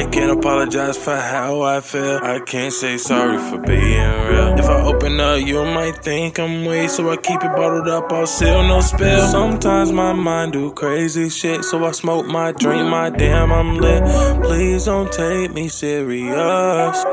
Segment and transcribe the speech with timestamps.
[0.00, 2.20] I can't apologize for how I feel.
[2.22, 4.58] I can't say sorry for being real.
[4.58, 8.10] If I open up, you might think I'm weak, so I keep it bottled up,
[8.10, 9.28] I'll seal, no spill.
[9.28, 14.02] Sometimes my mind do crazy shit, so I smoke my drink, my damn, I'm lit.
[14.42, 17.04] Please don't take me serious.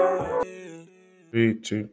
[1.31, 1.89] Three, two.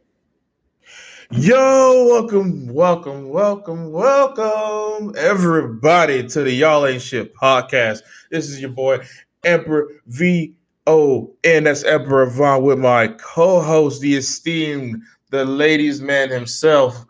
[1.31, 7.99] Yo, welcome, welcome, welcome, welcome, everybody to the Y'all Ain't Shit podcast.
[8.31, 9.05] This is your boy,
[9.43, 10.55] Emperor V
[10.87, 11.63] Oh, o N.
[11.65, 17.05] That's Emperor Von with my co host, the esteemed, the ladies' man himself,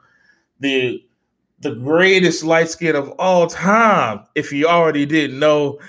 [0.60, 1.04] the
[1.60, 4.24] the greatest light skin of all time.
[4.36, 5.80] If you already didn't know,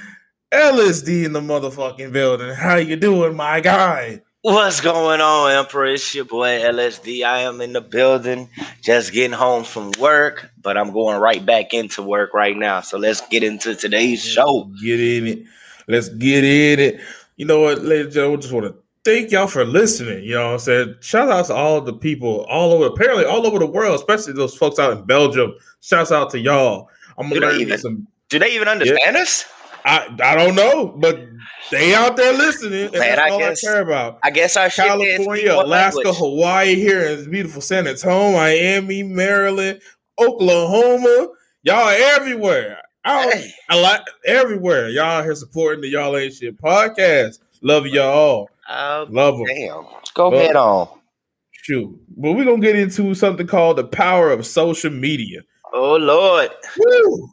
[0.53, 2.55] LSD in the motherfucking building.
[2.55, 4.23] How you doing, my guy?
[4.43, 5.87] What's going on, Emperor?
[5.87, 7.25] It's your boy LSD.
[7.25, 8.49] I am in the building,
[8.81, 12.81] just getting home from work, but I'm going right back into work right now.
[12.81, 14.71] So let's get into today's show.
[14.81, 15.43] Get in it.
[15.89, 17.01] Let's get in it.
[17.37, 20.25] You know what, ladies and gentlemen, just want to thank y'all for listening.
[20.25, 20.95] You know what I'm saying?
[21.01, 24.57] Shout out to all the people all over, apparently all over the world, especially those
[24.57, 25.53] folks out in Belgium.
[25.81, 26.89] Shouts out to y'all.
[27.19, 28.07] I'm gonna learn even- some.
[28.29, 29.45] Do they even understand us?
[29.85, 31.21] I, I don't know, but
[31.71, 32.87] they out there listening.
[32.87, 34.19] And Man, that's I all guess- I care about.
[34.25, 36.17] I guess did California, Alaska, language.
[36.17, 39.81] Hawaii, here in beautiful San Antonio, Miami, Maryland,
[40.19, 41.29] Oklahoma.
[41.63, 42.79] Y'all everywhere.
[43.07, 43.53] Hey.
[43.69, 44.89] I like everywhere.
[44.89, 47.39] Y'all here supporting the Y'all Ain't Shit podcast.
[47.63, 48.51] Love oh, y'all.
[48.69, 49.47] Oh, Love them.
[49.47, 49.85] damn.
[50.15, 50.89] Go head on.
[51.53, 51.97] Shoot.
[52.17, 55.43] But we're going to get into something called the power of social media.
[55.73, 56.51] Oh, Lord.
[56.79, 57.31] Woo!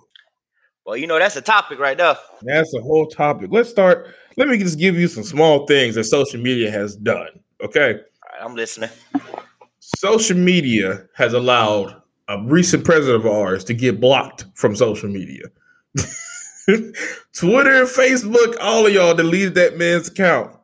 [0.86, 2.18] Well, you know, that's a topic right there.
[2.44, 3.50] That's a whole topic.
[3.52, 4.14] Let's start.
[4.38, 7.30] Let me just give you some small things that social media has done.
[7.64, 7.94] Okay.
[7.94, 8.92] All right, I'm listening.
[9.80, 15.46] social media has allowed a recent president of ours to get blocked from social media.
[17.34, 20.56] Twitter and Facebook, all of y'all deleted that man's account.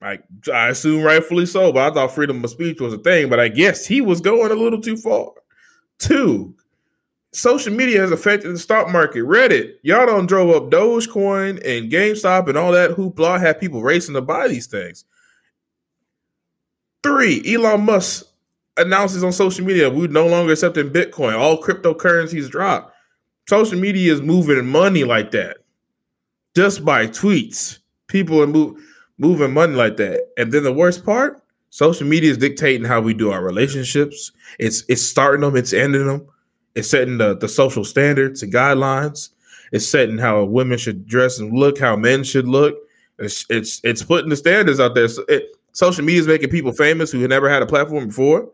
[0.00, 3.40] Like I assume rightfully so, but I thought freedom of speech was a thing, but
[3.40, 5.32] I guess he was going a little too far.
[5.98, 6.54] Two,
[7.32, 9.24] social media has affected the stock market.
[9.24, 14.14] Reddit, y'all don't drove up Dogecoin and GameStop and all that hoopla, had people racing
[14.14, 15.04] to buy these things.
[17.02, 18.26] Three, Elon Musk
[18.76, 21.38] announces on social media we're no longer accepting Bitcoin.
[21.38, 22.94] All cryptocurrencies drop.
[23.48, 25.58] Social media is moving money like that
[26.54, 27.78] just by tweets.
[28.06, 28.80] People are move,
[29.18, 30.28] moving money like that.
[30.36, 34.32] And then the worst part, social media is dictating how we do our relationships.
[34.58, 36.26] It's it's starting them, it's ending them.
[36.74, 39.30] It's setting the, the social standards and guidelines.
[39.72, 42.76] It's setting how women should dress and look, how men should look.
[43.18, 45.08] It's it's it's putting the standards out there.
[45.08, 48.50] So it, social media is making people famous who never had a platform before.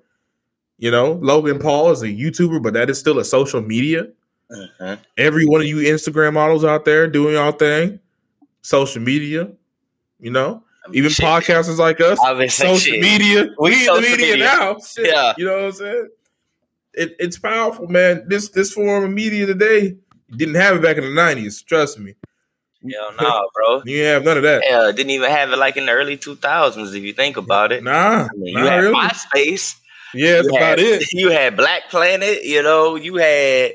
[0.78, 4.08] You know, Logan Paul is a YouTuber, but that is still a social media.
[4.50, 4.98] Mhm.
[5.16, 7.98] Every one of you Instagram models out there doing your thing,
[8.62, 9.48] social media.
[10.20, 11.24] You know, I mean, even shit.
[11.26, 13.00] podcasters like us, I was social shit.
[13.00, 13.48] media.
[13.58, 14.44] We We in the media media.
[14.44, 14.76] now.
[14.78, 15.34] Shit, Yeah.
[15.36, 16.08] you know what I'm saying.
[16.94, 18.24] It, it's powerful, man.
[18.28, 19.96] This this form of media today
[20.36, 21.62] didn't have it back in the '90s.
[21.64, 22.14] Trust me.
[22.90, 23.76] Hell no, bro.
[23.84, 24.64] You didn't have none of that.
[24.64, 27.82] Hell, didn't even have it like in the early 2000s if you think about it.
[27.82, 28.94] Nah, I mean, not you had really.
[28.94, 29.74] MySpace.
[30.14, 31.04] Yeah, that's about had, it.
[31.12, 32.44] You had Black Planet.
[32.44, 33.72] You know, you had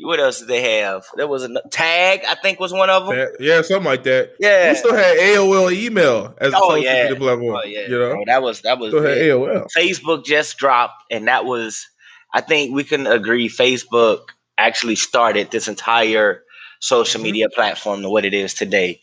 [0.00, 1.04] what else did they have?
[1.16, 2.20] There was a Tag.
[2.28, 3.28] I think was one of them.
[3.40, 4.32] Yeah, something like that.
[4.38, 4.70] Yeah.
[4.70, 7.04] We still had AOL email as Oh, social yeah.
[7.04, 7.56] media platform.
[7.56, 9.18] Oh yeah, you know, bro, that was that was still had.
[9.18, 9.66] AOL.
[9.76, 11.86] Facebook just dropped, and that was
[12.34, 14.20] I think we can agree Facebook
[14.58, 16.42] actually started this entire
[16.80, 17.24] social Mhm.
[17.24, 19.00] media platform to what it is today.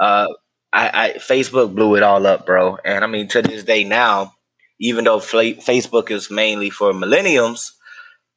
[0.00, 0.28] Uh,
[0.72, 4.32] I, I Facebook blew it all up, bro, and I mean to this day now,
[4.80, 7.70] even though Facebook is mainly for millennials,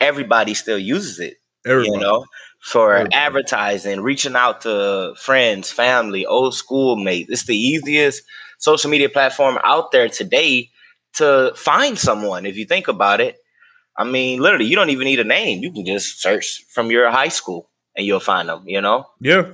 [0.01, 1.91] everybody still uses it Everybody.
[1.91, 2.25] you know,
[2.61, 3.15] for Everybody.
[3.15, 7.29] advertising, reaching out to friends, family, old school mates.
[7.31, 8.23] It's the easiest
[8.59, 10.69] social media platform out there today
[11.15, 12.45] to find someone.
[12.45, 13.37] If you think about it,
[13.97, 15.61] I mean, literally, you don't even need a name.
[15.61, 18.63] You can just search from your high school and you'll find them.
[18.65, 19.51] You know, yeah,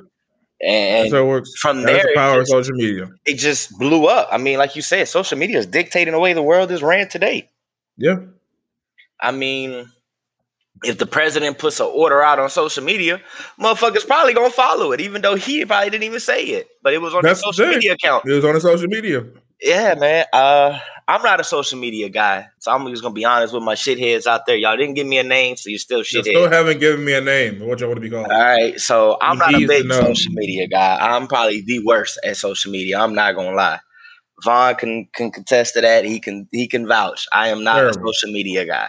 [0.65, 1.51] and how it works.
[1.59, 3.09] from there, the power of social media.
[3.25, 4.29] it just blew up.
[4.31, 7.09] I mean, like you said, social media is dictating the way the world is ran
[7.09, 7.49] today.
[7.97, 8.17] Yeah,
[9.19, 9.91] I mean,
[10.83, 13.21] if the president puts an order out on social media,
[13.59, 16.67] motherfuckers probably gonna follow it, even though he probably didn't even say it.
[16.83, 18.25] But it was on That's his social media account.
[18.25, 19.25] it was on the social media.
[19.61, 20.25] Yeah, man.
[20.31, 23.75] Uh, I'm not a social media guy, so I'm just gonna be honest with my
[23.75, 24.55] shitheads out there.
[24.55, 26.23] Y'all didn't give me a name, so you're still You shitheads.
[26.25, 27.59] still haven't given me a name.
[27.59, 28.27] What y'all want to be called?
[28.31, 30.97] All right, so I'm not a big social media guy.
[31.01, 32.99] I'm probably the worst at social media.
[32.99, 33.79] I'm not gonna lie.
[34.45, 36.05] Von can can contest to that.
[36.05, 37.27] He can he can vouch.
[37.33, 38.09] I am not Terrible.
[38.09, 38.87] a social media guy.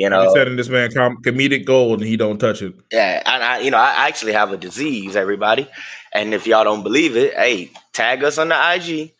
[0.00, 2.74] You You know, said in this man com- comedic gold, and he don't touch it.
[2.90, 5.68] yeah, and I, you know, I actually have a disease, everybody,
[6.14, 9.12] And if y'all don't believe it, hey, tag us on the IG.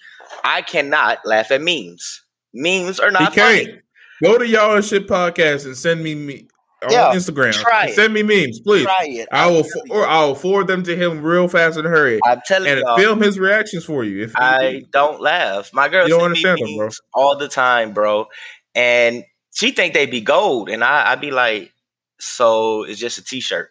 [0.43, 2.23] I cannot laugh at memes.
[2.55, 3.67] Memes are He not can't.
[3.67, 3.81] funny.
[4.23, 6.49] Go to y'all and shit podcast and send me me
[6.83, 7.53] on Yeah, Instagram.
[7.53, 7.95] try it.
[7.95, 8.87] Send me memes, please.
[9.33, 12.71] I will, for, or I'll forward them to him real fast and hurry, I'm telling
[12.71, 14.25] and y'all, film his reactions for you.
[14.25, 14.87] If I be.
[14.93, 15.71] don't laugh.
[15.75, 16.89] My girl You don't send me understand them, bro.
[17.15, 18.27] all the time, bro.
[18.75, 19.25] And
[19.55, 21.73] she think they be gold, and I I be like,
[22.19, 23.71] so it's just a t-shirt,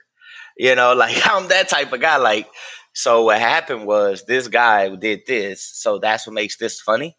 [0.57, 0.93] you know?
[0.95, 2.17] Like I'm that type of guy.
[2.17, 2.47] Like,
[2.93, 7.17] so what happened was this guy did this, so that's what makes this funny.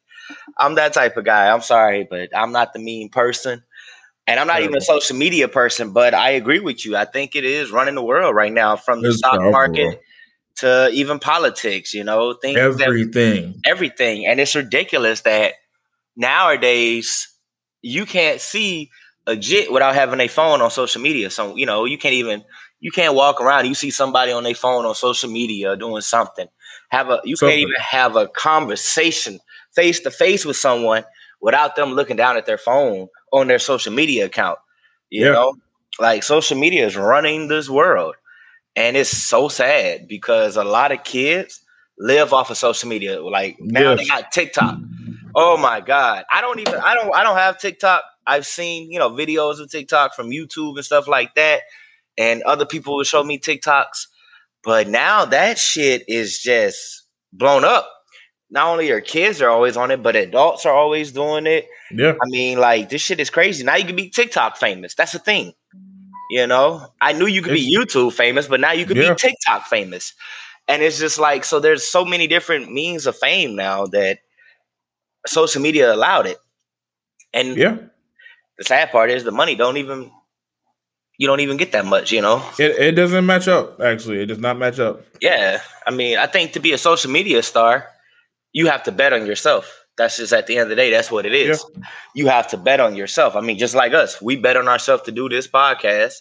[0.59, 1.51] I'm that type of guy.
[1.53, 3.63] I'm sorry, but I'm not the mean person.
[4.27, 6.97] And I'm not even a social media person, but I agree with you.
[6.97, 10.01] I think it is running the world right now from the It's stock powerful, market
[10.59, 12.77] to even politics, you know, things bro.
[12.77, 13.55] that everything.
[13.67, 14.27] everything.
[14.27, 15.55] And it's ridiculous that
[16.17, 17.29] nowadays
[17.83, 18.91] you can't see
[19.27, 21.31] a jit without having a phone on social media.
[21.31, 22.45] So, you know, you can't even
[22.81, 23.67] you can't walk around.
[23.67, 26.47] You see somebody on their phone on social media doing something.
[26.91, 27.59] Have a you Something.
[27.59, 29.39] can't even have a conversation
[29.75, 31.05] face to face with someone
[31.41, 34.59] without them looking down at their phone on their social media account.
[35.11, 35.33] You Yeah.
[35.33, 35.55] know?
[35.99, 38.17] Like social media is running this world.
[38.77, 41.61] And it's so sad because a lot of kids
[41.99, 43.21] live off of social media.
[43.23, 44.77] Like now they got TikTok.
[45.35, 46.25] Oh my God.
[46.33, 48.03] I don't even I don't I don't have TikTok.
[48.27, 51.63] I've seen, you know, videos of TikTok from YouTube and stuff like that.
[52.19, 54.07] And other people will show me TikToks.
[54.65, 57.91] But now that shit is just blown up.
[58.51, 61.69] Not only your kids are always on it, but adults are always doing it.
[61.93, 63.65] Yeah, I mean, like this shit is crazy.
[63.65, 64.95] Now you can be TikTok famous.
[64.95, 65.53] That's the thing.
[66.31, 69.11] You know, I knew you could be YouTube famous, but now you could Yeah.
[69.11, 70.15] be TikTok famous.
[70.69, 71.61] And it's just like so.
[71.61, 74.19] There's so many different means of fame now that
[75.27, 76.39] social media allowed it.
[77.33, 77.77] And yeah.
[78.59, 80.11] the sad part is the money don't even
[81.21, 82.13] you don't even get that much.
[82.13, 82.43] You know.
[82.59, 83.81] It, it doesn't match up.
[83.81, 85.05] Actually, it does not match up.
[85.21, 87.87] Yeah, I mean, I think to be a social media star,
[88.53, 89.85] you have to bet on yourself.
[89.99, 91.63] That's just at the end of the day, that's what it is.
[92.15, 93.37] You have to bet on yourself.
[93.37, 96.15] I mean, just like us, we bet on ourselves to do this podcast.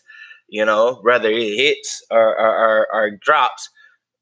[0.50, 3.70] You know, whether it hits or or, or, or drops,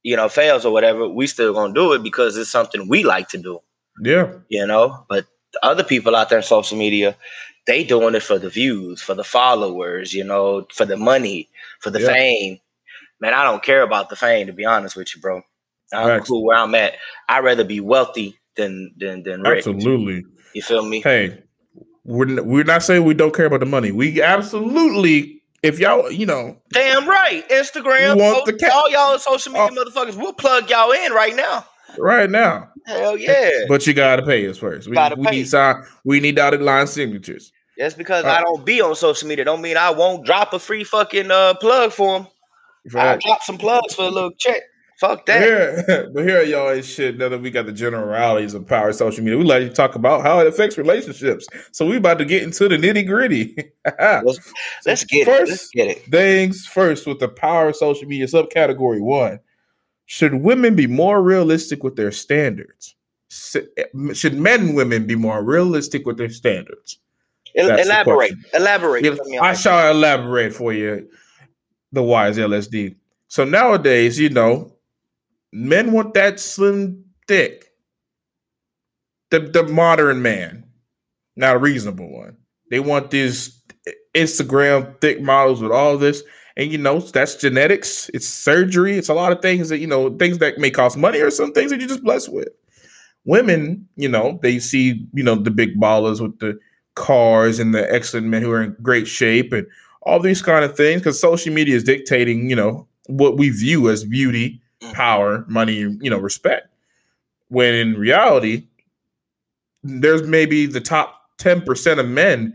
[0.03, 3.29] you know, fails or whatever, we still gonna do it because it's something we like
[3.29, 3.59] to do.
[4.01, 7.15] Yeah, You know, but the other people out there in social media,
[7.65, 11.49] they doing it for the views, for the followers, you know, for the money,
[11.79, 12.13] for the Yeah.
[12.13, 12.59] fame.
[13.19, 15.41] Man, I don't care about the fame to be honest with you, bro.
[15.93, 16.27] I'm Facts.
[16.29, 16.93] cool where I'm at.
[17.29, 19.65] I'd rather be wealthy than than than rich.
[19.67, 20.23] absolutely.
[20.53, 21.01] You feel me?
[21.01, 21.41] Hey,
[22.03, 23.91] we're we're not saying we don't care about the money.
[23.91, 27.47] We absolutely, if y'all, you know, Damn right.
[27.49, 29.67] Instagram, want so- the ca- all y'all social oh.
[29.69, 29.85] media Oh.
[29.89, 31.65] motherfuckers, we'll plug y'all in right now.
[31.97, 32.69] Right now.
[32.85, 33.65] Hell yeah.
[33.67, 34.87] But you gotta pay us first.
[34.87, 35.83] We, Gotta we need sign.
[36.03, 37.51] We need dotted line signatures.
[37.77, 40.59] Just because Uh, I don't be on social media don't mean I won't drop a
[40.59, 42.27] free fucking uh, plug for them.
[42.95, 44.61] I'll drop some plugs for a little check.
[44.99, 45.43] Fuck that.
[45.43, 47.17] here, but here y'all ain't shit.
[47.19, 49.93] Now that we got the generalities of power of social media, we like to talk
[49.93, 51.45] about how it affects relationships.
[51.71, 53.55] So we about to get into the nitty gritty.
[53.99, 54.53] Let's,
[54.85, 55.49] let's get first, it.
[55.49, 56.05] Let's get it.
[56.09, 59.39] things first with the power of social media subcategory one.
[60.07, 62.95] Should women be more realistic with their standards?
[63.29, 66.97] Should men and women be more realistic with their standards?
[67.53, 68.15] That's elaborate.
[68.15, 68.45] question.
[68.53, 69.03] Elaborate.
[69.03, 71.09] Yeah, I shall elaborate for you,
[71.91, 72.95] the wise LSD.
[73.27, 74.71] So nowadays, you know,
[75.51, 77.73] men want that slim thick,
[79.29, 80.63] the the modern man,
[81.35, 82.37] not a reasonable one.
[82.69, 83.61] They want these
[84.15, 86.23] Instagram thick models with all this,
[86.57, 88.09] and you know that's genetics.
[88.13, 88.97] It's surgery.
[88.97, 91.53] It's a lot of things that you know things that may cost money or some
[91.53, 92.49] things that you're just blessed with.
[93.23, 96.59] Women, you know, they see you know the big ballers with the
[96.95, 99.67] cars and the excellent men who are in great shape and
[100.01, 103.87] all these kind of things because social media is dictating you know what we view
[103.89, 104.93] as beauty Mhm.
[104.93, 106.67] power money you know respect
[107.49, 108.63] when in reality
[109.83, 112.53] there's maybe the top 10% of men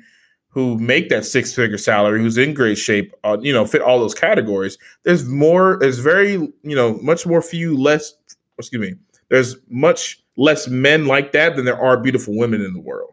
[0.52, 3.98] who make that six figure salary who's in great shape uh, you know fit all
[3.98, 8.14] those categories there's more there's very you know much more few less
[8.58, 8.94] excuse me
[9.28, 13.12] there's much less men like that than there are beautiful women in the world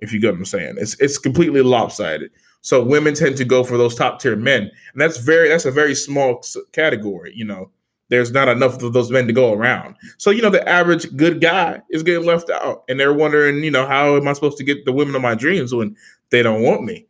[0.00, 0.76] if you get what i'm saying.
[0.78, 2.30] It's it's completely lopsided.
[2.62, 5.70] So women tend to go for those top tier men and that's very that's a
[5.70, 7.70] very small category you know.
[8.08, 9.94] There's not enough of those men to go around.
[10.18, 13.70] So you know the average good guy is getting left out and they're wondering you
[13.70, 15.96] know how am i supposed to get the women of my dreams when
[16.30, 17.06] they don't want me.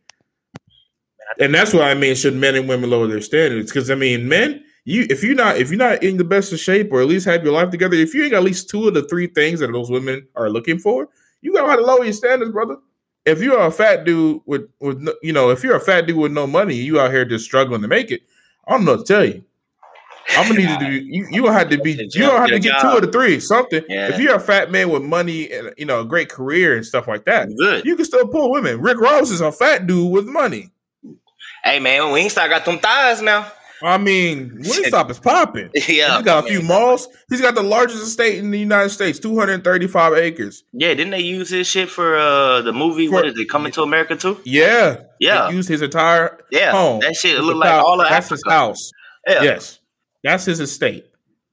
[1.39, 3.71] And that's what i mean should men and women lower their standards?
[3.71, 6.59] Because i mean men you if you're not if you're not in the best of
[6.59, 8.87] shape or at least have your life together if you ain't got at least two
[8.87, 11.07] of the three things that those women are looking for
[11.41, 12.77] you gotta to lower your standards brother.
[13.25, 16.17] If you're a fat dude with with no- you know if you're a fat dude
[16.17, 18.21] with no money you out here just struggling to make it
[18.67, 19.43] i don't know what to tell you
[20.29, 21.05] I'm gonna need you to be.
[21.15, 21.91] You, you don't have to be.
[21.93, 23.39] You don't have to get two or the three.
[23.39, 23.83] Something.
[23.89, 24.09] Yeah.
[24.09, 27.07] If you're a fat man with money and you know a great career and stuff
[27.07, 27.85] like that, Good.
[27.85, 28.81] you can still pull women.
[28.81, 30.71] Rick Ross is a fat dude with money.
[31.63, 33.51] Hey man, Wingstop got them thighs now.
[33.83, 35.71] I mean, Wingstop is popping.
[35.87, 37.07] yeah, he's got a few malls.
[37.29, 40.63] He's got the largest estate in the United States, 235 acres.
[40.71, 43.07] Yeah, didn't they use his shit for uh the movie?
[43.07, 43.49] For- what is it?
[43.49, 44.39] Coming to America too?
[44.45, 46.71] Yeah, Yeah, He used his entire yeah.
[46.71, 46.99] home.
[47.01, 48.33] That shit His look like all of That's Africa.
[48.35, 48.91] his house.
[49.27, 49.79] Yeah, Yes,
[50.23, 51.05] that's his estate.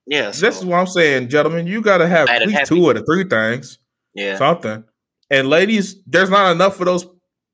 [0.06, 0.30] yeah.
[0.30, 1.66] This is what I'm saying, gentlemen.
[1.66, 3.78] You got to have at least two or the three things,
[4.14, 4.36] yeah.
[4.36, 4.84] something.
[5.30, 7.06] And ladies, there's not enough for those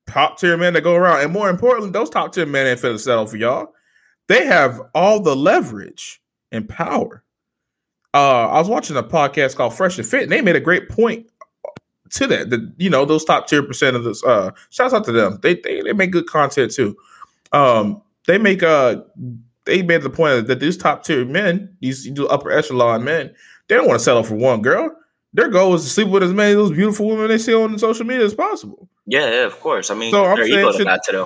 [0.07, 1.21] top tier men that go around.
[1.21, 3.73] And more importantly, those top tier men ain't finna settle for y'all.
[4.27, 7.23] They have all the leverage and power.
[8.13, 10.87] Uh, I was watching a podcast called Fresh and Fit, and they made a great
[10.89, 11.27] point
[12.11, 12.49] to that.
[12.49, 14.23] That you know, those top tier percent of this.
[14.23, 15.39] Uh, shouts out to them.
[15.43, 16.95] They they they make good content too.
[17.51, 19.01] Um, they make uh
[19.65, 23.33] they made the point that these top tier men, these upper echelon men,
[23.67, 24.95] they don't want to settle for one girl.
[25.33, 27.77] Their goal is to sleep with as many of those beautiful women they see on
[27.77, 28.87] social media as possible.
[29.05, 29.89] yeah, yeah, of course.
[29.91, 31.25] I mean, So I'm saying should- to them.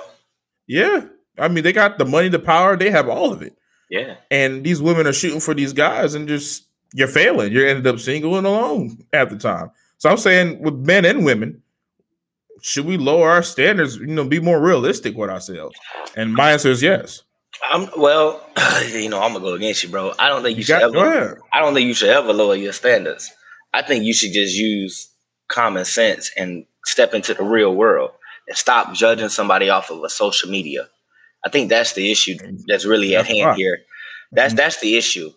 [0.66, 1.04] Yeah,
[1.38, 3.56] I mean they got the money, the power, they have all of it.
[3.88, 7.52] Yeah, And these women are shooting for these guys, and just you're failing.
[7.52, 9.70] You ended up single and alone at the time.
[9.98, 11.62] So I'm saying with men and women,
[12.62, 13.96] should we lower our standards?
[13.96, 15.76] You know, be more realistic with ourselves.
[16.16, 17.22] And my answer is yes.
[17.62, 18.44] I'm well.
[18.90, 20.12] You know, I'm gonna go against you, bro.
[20.18, 21.40] I don't think you, You should got ever.
[21.52, 23.30] I don't think you should ever lower your standards.
[23.72, 25.08] I think you should just use
[25.48, 28.12] common sense and step into the real world
[28.48, 30.88] and stop judging somebody off of a social media.
[31.44, 32.36] I think that's the issue
[32.66, 33.78] that's really at hand here.
[34.32, 34.56] That's Mhm.
[34.58, 35.30] that's the issue.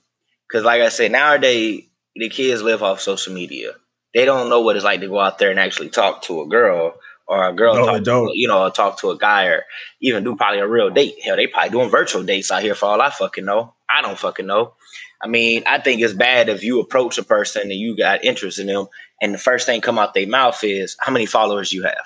[0.47, 1.83] Because, like I said, nowadays
[2.15, 3.73] the kids live off social media.
[4.13, 6.47] They don't know what it's like to go out there and actually talk to a
[6.47, 6.95] girl
[7.27, 8.35] or a girl No, talk to, don't.
[8.35, 9.63] you know talk to a guy or
[10.01, 11.15] even do probably a real date.
[11.23, 13.73] Hell, they probably doing virtual dates out here for all I fucking know.
[13.89, 14.73] I don't fucking know.
[15.21, 18.59] I mean, I think it's bad if you approach a person and you got interest
[18.59, 18.87] in them,
[19.21, 22.05] and the first thing come out their mouth is how many followers you have.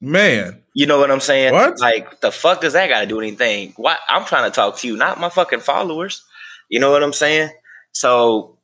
[0.00, 1.54] Man, You know what I'm saying?
[1.54, 1.80] What?
[1.80, 3.72] Like the fuck does that got to do anything?
[3.76, 3.96] Why?
[4.08, 6.22] I'm trying to talk to you, not my fucking followers.
[6.68, 7.48] You know what I'm saying?
[7.92, 8.58] So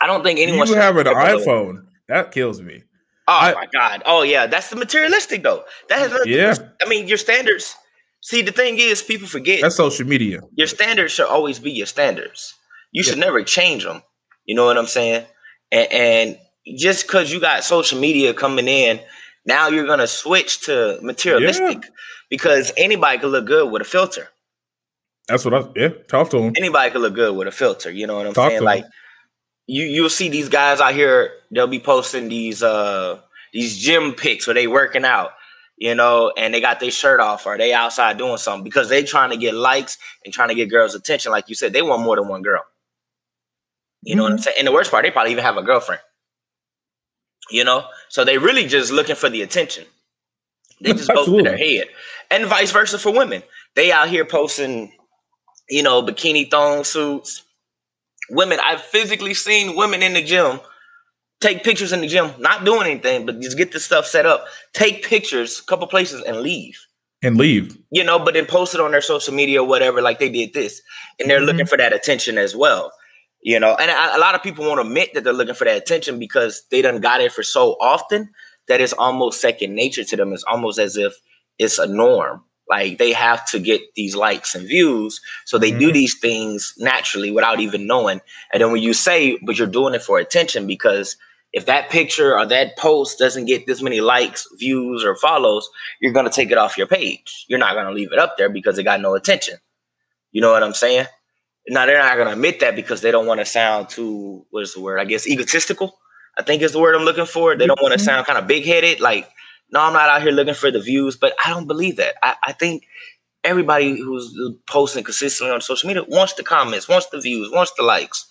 [0.00, 1.86] I don't think anyone you should have an iPhone.
[2.08, 2.82] That kills me.
[3.30, 4.02] Oh I- my god!
[4.06, 5.62] Oh yeah, that's the materialistic though.
[5.88, 6.32] That has nothing.
[6.32, 6.54] Yeah.
[6.82, 7.74] I mean, your standards.
[8.22, 10.40] See, the thing is, people forget That's social media.
[10.54, 12.54] your standards should always be your standards.
[12.92, 14.02] You should never change them.
[14.44, 15.24] You know what I'm saying?
[15.72, 16.38] And, and
[16.76, 19.00] just because you got social media coming in,
[19.46, 21.78] now you're gonna switch to materialistic
[22.28, 24.28] because anybody could look good with a filter.
[25.28, 25.88] That's what I yeah.
[26.08, 26.52] Talk to him.
[26.58, 27.90] Anybody could look good with a filter.
[27.90, 28.62] You know what I'm Talk saying?
[28.62, 28.84] Like.
[29.70, 31.30] You, you'll see these guys out here.
[31.52, 33.20] They'll be posting these uh
[33.52, 35.30] these gym pics where they working out.
[35.78, 39.02] You know, and they got their shirt off or they outside doing something because they
[39.02, 41.32] trying to get likes and trying to get girls' attention.
[41.32, 42.62] Like you said, they want more than one girl.
[44.02, 44.56] You know what I'm saying?
[44.58, 46.02] And the worst part, they probably even have a girlfriend.
[47.50, 49.84] You know, so they really just looking for the attention.
[50.82, 51.88] They just both in their head,
[52.30, 53.42] and vice versa for women.
[53.74, 54.92] They out here posting,
[55.68, 57.42] you know, bikini thong suits.
[58.30, 60.60] Women, I've physically seen women in the gym
[61.40, 64.44] take pictures in the gym, not doing anything, but just get the stuff set up,
[64.74, 66.78] take pictures, a couple places, and leave
[67.22, 67.76] And leave.
[67.90, 70.52] you know, but then post it on their social media or whatever, like they did
[70.52, 70.80] this,
[71.18, 71.46] and they're Mhm.
[71.46, 72.92] looking for that attention as well,
[73.42, 73.74] you know.
[73.76, 76.62] And a, a lot of people won't admit that they're looking for that attention because
[76.70, 78.30] they done got it for so often
[78.68, 80.32] that it's almost second nature to them.
[80.32, 81.14] It's almost as if
[81.58, 82.42] it's a norm.
[82.70, 85.94] Like they have to get these likes and views, so they do Mhm.
[85.94, 88.22] these things naturally without even knowing.
[88.54, 91.16] And then when you say, but you're doing it for attention because
[91.52, 95.68] if that picture or that post doesn't get this many likes, views, or follows,
[96.00, 97.46] you're gonna take it off your page.
[97.48, 99.56] You're not gonna leave it up there because it got no attention.
[100.32, 101.06] You know what I'm saying?
[101.68, 104.74] Now they're not gonna admit that because they don't want to sound too what is
[104.74, 105.00] the word?
[105.00, 105.98] I guess egotistical.
[106.38, 107.56] I think is the word I'm looking for.
[107.56, 108.04] They don't want to Mhm.
[108.04, 109.00] sound kind of big headed.
[109.00, 109.28] Like,
[109.72, 112.14] no, I'm not out here looking for the views, but I don't believe that.
[112.22, 112.84] I, I think
[113.44, 114.36] everybody who's
[114.66, 118.26] posting consistently on social media wants the comments, wants the views, wants the likes.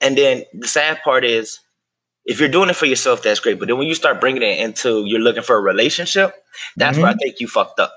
[0.00, 1.60] And then the sad part is
[2.24, 3.58] if you're doing it for yourself, that's great.
[3.58, 6.34] But then when you start bringing it into you're looking for a relationship,
[6.76, 7.18] that's where I mm-hmm.
[7.18, 7.92] think you fucked up.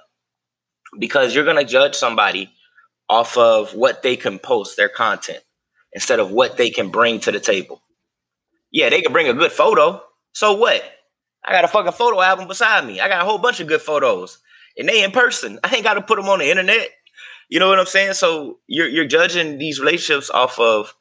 [0.98, 2.52] Because you're gonna judge somebody
[3.10, 5.44] off of what they can post, their content,
[5.94, 7.82] instead of what they can bring to the table.
[8.72, 10.02] Yeah, they can bring a good photo.
[10.34, 10.84] So what?
[11.46, 13.00] I got a fucking photo album beside me.
[13.00, 14.40] I got a whole bunch of good photos,
[14.78, 15.60] and they in person.
[15.64, 16.90] I ain't got to put them on the internet.
[17.50, 18.14] You know what I'm saying?
[18.14, 20.94] So you're you're judging these relationships off of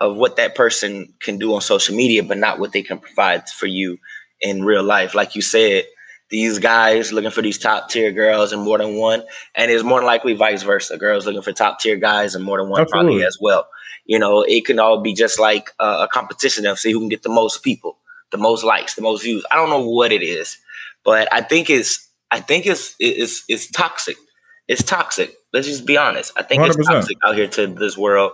[0.00, 3.48] of what that person can do on social media, but not what they can provide
[3.48, 3.98] for you
[4.40, 5.14] in real life.
[5.14, 5.84] Like you said,
[6.28, 9.22] these guys looking for these top tier girls and more than one,
[9.54, 10.96] and it's more than likely vice versa.
[10.96, 13.12] Girls looking for top tier guys and more than one Absolutely.
[13.12, 13.68] probably as well.
[14.04, 17.08] You know, it can all be just like a, a competition of see who can
[17.08, 17.98] get the most people,
[18.32, 19.44] the most likes, the most views.
[19.50, 20.56] I don't know what it is,
[21.04, 24.16] but I think it's I think it's it's it's toxic.
[24.68, 25.34] It's toxic.
[25.52, 26.32] Let's just be honest.
[26.36, 26.84] I think it's 100%.
[26.84, 28.32] toxic out here to this world,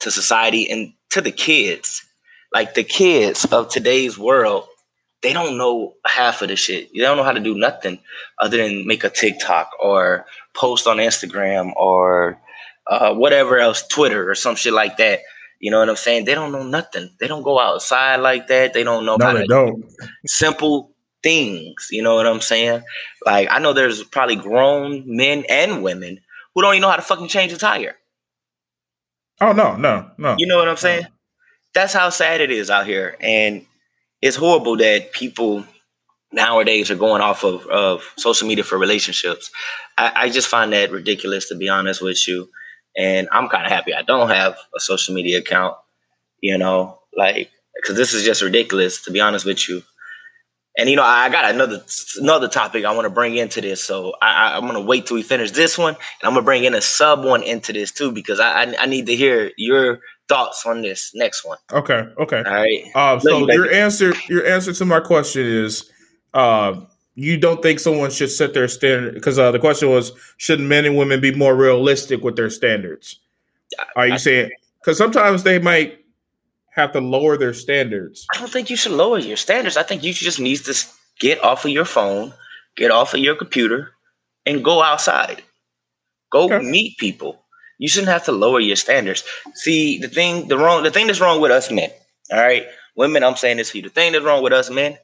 [0.00, 2.02] to society, and to the kids.
[2.52, 4.66] Like the kids of today's world,
[5.22, 6.90] they don't know half of the shit.
[6.92, 7.98] They don't know how to do nothing
[8.38, 12.38] other than make a TikTok or post on Instagram or
[12.86, 15.20] uh, whatever else, Twitter or some shit like that.
[15.60, 16.24] You know what I'm saying?
[16.24, 17.10] They don't know nothing.
[17.20, 18.74] They don't go outside like that.
[18.74, 19.84] They don't know how No, to they don't.
[20.26, 20.92] simple
[21.22, 21.88] things.
[21.90, 22.82] You know what I'm saying?
[23.24, 26.20] Like I know there's probably grown men and women
[26.54, 27.96] who don't even know how to fucking change a tire.
[29.40, 30.36] Oh no, no, no.
[30.38, 31.06] You know what I'm saying?
[31.74, 33.66] That's how sad it is out here, and
[34.22, 35.64] it's horrible that people
[36.32, 39.50] nowadays are going off of, of social media for relationships.
[39.98, 42.48] I, I just find that ridiculous, to be honest with you.
[42.96, 45.76] And I'm kind of happy I don't have a social media account.
[46.40, 49.82] You know, like because this is just ridiculous, to be honest with you.
[50.76, 51.84] And you know, I got another
[52.18, 55.22] another topic I want to bring into this, so I, I'm gonna wait till we
[55.22, 58.40] finish this one, and I'm gonna bring in a sub one into this too because
[58.40, 61.58] I I, I need to hear your thoughts on this next one.
[61.72, 62.38] Okay, okay.
[62.38, 62.96] All right.
[62.96, 65.88] Um, so you your answer, your answer to my question is,
[66.32, 66.80] uh,
[67.14, 70.84] you don't think someone should set their standard because uh, the question was, should men
[70.84, 73.20] and women be more realistic with their standards?
[73.96, 76.04] Are you I- saying because sometimes they might
[76.74, 78.26] have to lower their standards?
[78.34, 79.76] I don't think you should lower your standards.
[79.76, 80.74] I think you just need to
[81.20, 82.32] get off of your phone,
[82.76, 83.92] get off of your computer,
[84.46, 85.42] and go outside.
[86.30, 86.58] Go Okay.
[86.64, 87.44] meet people.
[87.78, 89.24] You shouldn't have to lower your standards.
[89.54, 91.90] See, the thing, the wrong, the thing that's wrong with us men.
[92.32, 92.66] All right,
[92.96, 93.22] women.
[93.24, 93.82] I'm saying this for you.
[93.84, 94.96] The thing that's wrong with us men,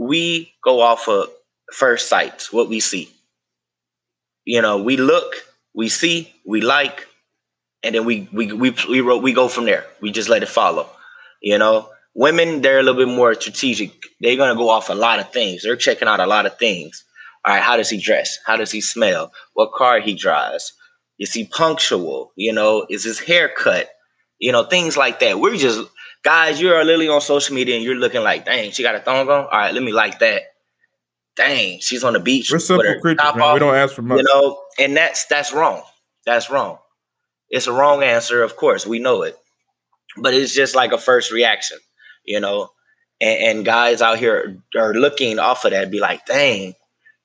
[0.00, 1.28] we go off of
[1.74, 3.10] first sight, what we see.
[4.46, 5.34] You know, we look,
[5.74, 7.06] we see, we like,
[7.82, 9.84] and then we we we we, ro- we go from there.
[10.00, 10.88] We just let it follow.
[11.42, 13.92] You know, women they're a little bit more strategic.
[14.20, 15.62] They're gonna go off a lot of things.
[15.62, 17.04] They're checking out a lot of things.
[17.44, 18.38] All right, how does he dress?
[18.46, 19.32] How does he smell?
[19.52, 20.72] What car he drives?
[21.18, 22.32] Is he punctual?
[22.36, 23.90] You know, is his hair cut?
[24.38, 25.40] You know, things like that.
[25.40, 25.80] We're just
[26.22, 26.60] guys.
[26.60, 29.44] You're literally on social media and you're looking like, dang, she got a thong on.
[29.44, 30.42] All right, let me like that.
[31.36, 32.50] Dang, she's on the beach.
[32.52, 33.54] We're simple creatures, man.
[33.54, 34.18] We don't ask for much.
[34.18, 35.82] you know and that's that's wrong
[36.24, 36.78] that's wrong
[37.50, 39.36] it's a wrong answer of course we know it
[40.16, 41.78] but it's just like a first reaction
[42.24, 42.70] you know
[43.20, 46.74] and, and guys out here are looking off of that be like dang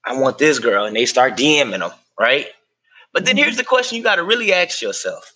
[0.05, 2.47] i want this girl and they start dming them right
[3.13, 3.43] but then mm-hmm.
[3.43, 5.33] here's the question you got to really ask yourself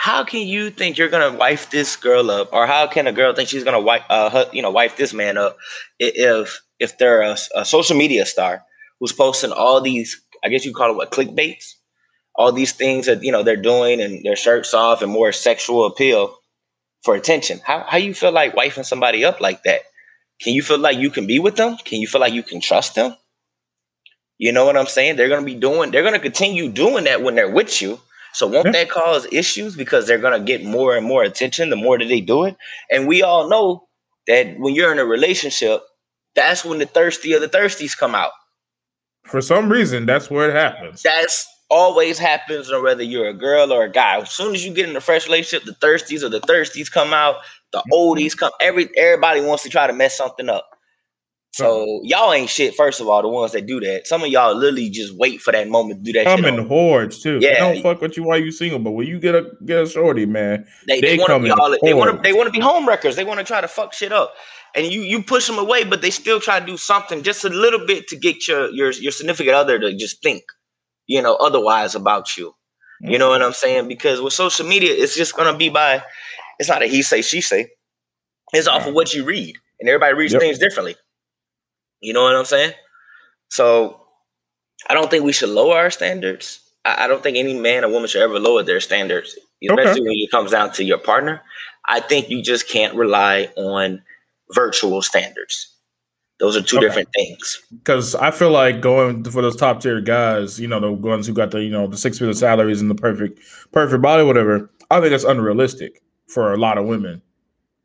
[0.00, 3.34] how can you think you're gonna wife this girl up, or how can a girl
[3.34, 5.56] think she's gonna wife, uh, hu- you know, wife this man up
[5.98, 8.64] if if they're a, a social media star
[9.00, 11.74] who's posting all these, I guess you call it what clickbaits,
[12.36, 15.86] all these things that you know they're doing and their shirts off and more sexual
[15.86, 16.36] appeal
[17.04, 17.60] for attention.
[17.64, 19.82] How how you feel like wifing somebody up like that?
[20.40, 21.76] Can you feel like you can be with them?
[21.84, 23.16] Can you feel like you can trust them?
[24.38, 25.16] You know what I'm saying?
[25.16, 25.90] They're gonna be doing.
[25.90, 28.00] They're gonna continue doing that when they're with you.
[28.32, 28.72] So won't Yeah.
[28.72, 32.20] that cause issues because they're gonna get more and more attention the more that they
[32.20, 32.56] do it?
[32.90, 33.88] And we all know
[34.26, 35.82] that when you're in a relationship,
[36.34, 38.32] that's when the thirsty of the thirsties come out.
[39.24, 41.02] For some reason, that's where it happens.
[41.02, 44.18] That's always happens, no whether you're a girl or a guy.
[44.20, 47.12] As soon as you get in a fresh relationship, the thirsties or the thirsties come
[47.12, 47.36] out,
[47.72, 47.92] the mm-hmm.
[47.92, 48.52] oldies come.
[48.60, 50.68] Every everybody wants to try to mess something up.
[51.60, 51.64] Uh-huh.
[51.64, 52.74] So y'all ain't shit.
[52.74, 55.52] First of all, the ones that do that, some of y'all literally just wait for
[55.52, 56.26] that moment to do that.
[56.26, 57.40] Come in hordes too.
[57.40, 57.58] They Yeah.
[57.58, 60.26] don't fuck with you while you single, but when you get a get a shorty,
[60.26, 62.60] man, They, They they want to be all they want to they want to be
[62.60, 63.16] home wreckers.
[63.16, 64.34] They want to try to fuck shit up,
[64.74, 67.48] and you you push them away, but they still try to do something just a
[67.48, 70.44] little bit to get your your your significant other to just think,
[71.06, 72.54] you know, otherwise about you.
[73.00, 73.54] You know what I'm mm-hmm.
[73.54, 73.88] saying?
[73.88, 76.02] Because with social media, it's just gonna be by.
[76.58, 77.70] It's not a he say she say.
[78.52, 80.42] It's off of what you read, and everybody reads Yep.
[80.42, 80.96] things differently.
[82.00, 82.72] You know what I'm saying?
[83.50, 84.00] So
[84.88, 86.60] I don't think we should lower our standards.
[86.84, 90.00] I, I don't think any man or woman should ever lower their standards, especially Okay.
[90.00, 91.42] when it comes down to your partner.
[91.86, 94.02] I think you just can't rely on
[94.54, 95.74] virtual standards.
[96.40, 96.86] Those are two Okay.
[96.86, 97.60] different things.
[97.72, 101.32] because I feel like going for those top tier guys, you know, the ones who
[101.32, 103.40] got the you know the six figure salaries and the perfect
[103.72, 104.70] perfect body, whatever.
[104.90, 107.22] I think that's unrealistic for a lot of women.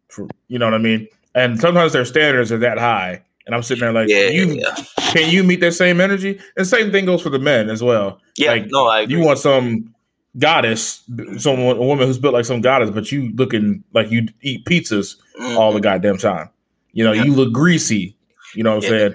[0.10, 1.08] For you know what I mean.
[1.36, 4.75] And sometimes their standards are that high, and I'm sitting there like, Yeah, you yeah,
[5.12, 6.39] can you meet that same energy?
[6.58, 8.19] And same thing goes for the men as well.
[8.38, 8.51] yeah.
[8.51, 9.17] like, no, I agree.
[9.17, 9.93] You want some
[10.39, 11.03] goddess,
[11.38, 15.15] someone a woman who's built like some goddess, but you looking like you eat pizzas
[15.39, 15.58] Mhm.
[15.58, 16.49] all the goddamn time.
[16.91, 17.23] You know, Yeah.
[17.25, 18.15] you look greasy.
[18.56, 19.13] You know what I'm saying?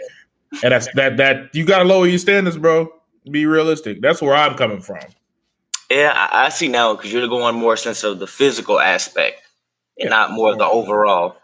[0.62, 2.88] And that's that that you gotta lower your standards, bro.
[3.30, 4.00] Be realistic.
[4.00, 4.98] That's where I'm coming from.
[5.90, 9.40] Yeah, I, I see now because you're going more sense of the physical aspect
[9.98, 11.36] and not more of the overall.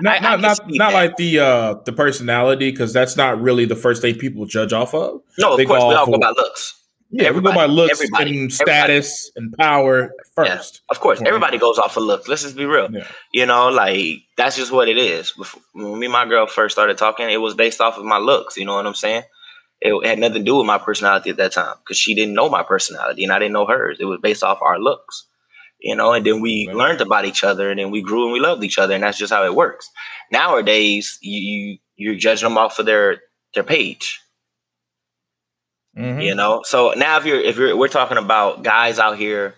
[0.00, 3.40] Not I- I not can not, not like the uh the personality, because that's not
[3.40, 5.20] really the first thing people judge off of.
[5.38, 6.76] No, of They course go we all off go of- by looks.
[7.12, 10.80] Yeah, we go by looks everybody, and status and power first.
[10.90, 12.28] Of course, everybody goes off of looks.
[12.28, 12.88] Let's just be real.
[12.92, 13.04] Yeah.
[13.32, 15.32] You know, like that's just what it is.
[15.32, 18.18] Before, when me and my girl first started talking, it was based off of my
[18.18, 18.56] looks.
[18.56, 19.24] You know what I'm saying?
[19.80, 22.48] It had nothing to do with my personality at that time because she didn't know
[22.48, 23.96] my personality and I didn't know hers.
[23.98, 25.26] It was based off our looks.
[25.80, 26.76] You know, and then we Right.
[26.76, 29.18] learned about each other and then we grew and we loved each other and that's
[29.18, 29.88] just how it works.
[30.32, 33.20] Nowadays, you, you you're judging them off of their
[33.54, 34.20] their page.
[35.96, 36.22] Mhm.
[36.24, 39.54] you know so now if you're if you're we're talking about guys out here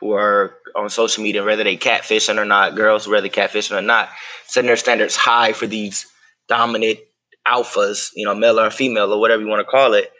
[0.00, 3.82] who are on social media whether they catfishing or not girls whether they catfishing or
[3.82, 4.08] not
[4.48, 6.04] setting their standards high for these
[6.48, 6.98] dominant
[7.46, 10.10] alphas you know male or female or whatever you want to call it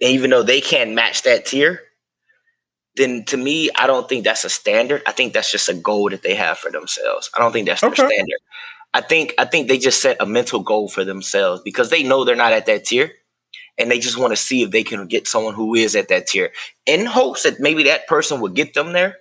[0.00, 1.80] and even though they can't match that tier
[2.96, 5.02] then to me i don't think that's a standard.
[5.06, 7.30] I think that's just a goal that they have for themselves.
[7.36, 7.92] I don't think that's Okay.
[7.96, 8.40] their standard.
[8.94, 12.24] I think i think they just set a mental goal for themselves because they know
[12.24, 13.12] they're not at that tier
[13.78, 16.26] and they just want to see if they can get someone who is at that
[16.28, 16.52] tier
[16.86, 19.18] in hopes that maybe that person will get them there.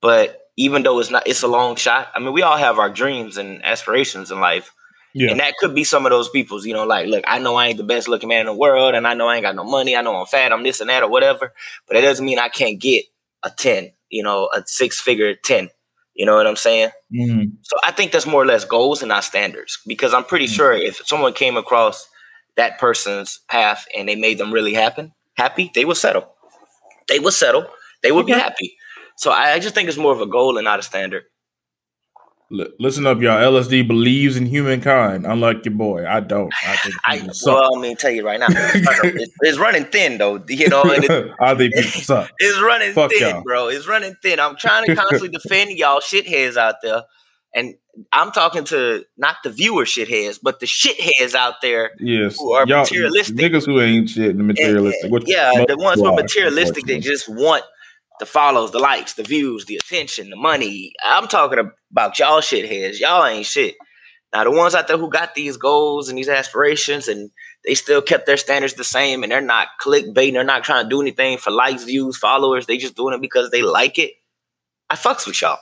[0.00, 2.90] But even though it's not it's a long shot i mean we all have our
[2.90, 4.72] dreams and aspirations in life
[5.14, 5.30] Yeah.
[5.30, 7.68] and that could be some of those people's you know like look i know i
[7.68, 9.64] ain't the best looking man in the world and i know i ain't got no
[9.64, 11.52] money i know i'm fat i'm this and that or whatever
[11.86, 13.04] but that doesn't mean i can't get
[13.44, 15.70] a 10 you know a six figure 10
[16.14, 17.52] you know what i'm saying Mhm.
[17.62, 20.54] so I think that's more or less goals and not standards because I'm pretty Mm.
[20.56, 22.06] sure if someone came across
[22.56, 26.28] that person's path and they made them really happen, happy, they will settle.
[27.08, 27.66] They will settle.
[28.02, 28.76] They will be happy.
[29.16, 31.24] So I, I just think it's more of a goal and not a standard.
[32.54, 33.38] Li- Listen up, y'all.
[33.52, 36.06] LSD believes in humankind, unlike your boy.
[36.06, 36.52] I don't.
[36.66, 37.54] I think I suck.
[37.60, 40.42] well, I mean, tell you right now, it's, it's running thin though.
[40.48, 40.82] You know,
[41.40, 42.30] I think people suck.
[42.38, 43.42] It's running Fuck thin, y'all.
[43.42, 43.68] bro.
[43.68, 44.38] It's running thin.
[44.40, 47.02] I'm trying to constantly defend y'all shitheads out there.
[47.56, 47.74] And
[48.12, 51.92] I'm talking to not the viewer shitheads, but the shitheads out there.
[52.00, 53.36] Yes, Who are y'all materialistic.
[53.36, 55.10] niggas who ain't shit and materialistic.
[55.12, 57.62] and- yeah, the ones who are materialistic, they just want
[58.20, 60.92] the follows, the likes, the views, the attention, the money.
[61.04, 63.00] I'm talking about y'all shitheads.
[63.00, 63.74] Y'all ain't shit.
[64.32, 67.30] Now the ones out there who got these goals and these aspirations and
[67.64, 70.90] they still kept their standards the same and they're not clickbaiting, they're not trying to
[70.90, 74.12] do anything for likes, views, followers, they just doing it because they like it.
[74.90, 75.58] I fucks with y'all.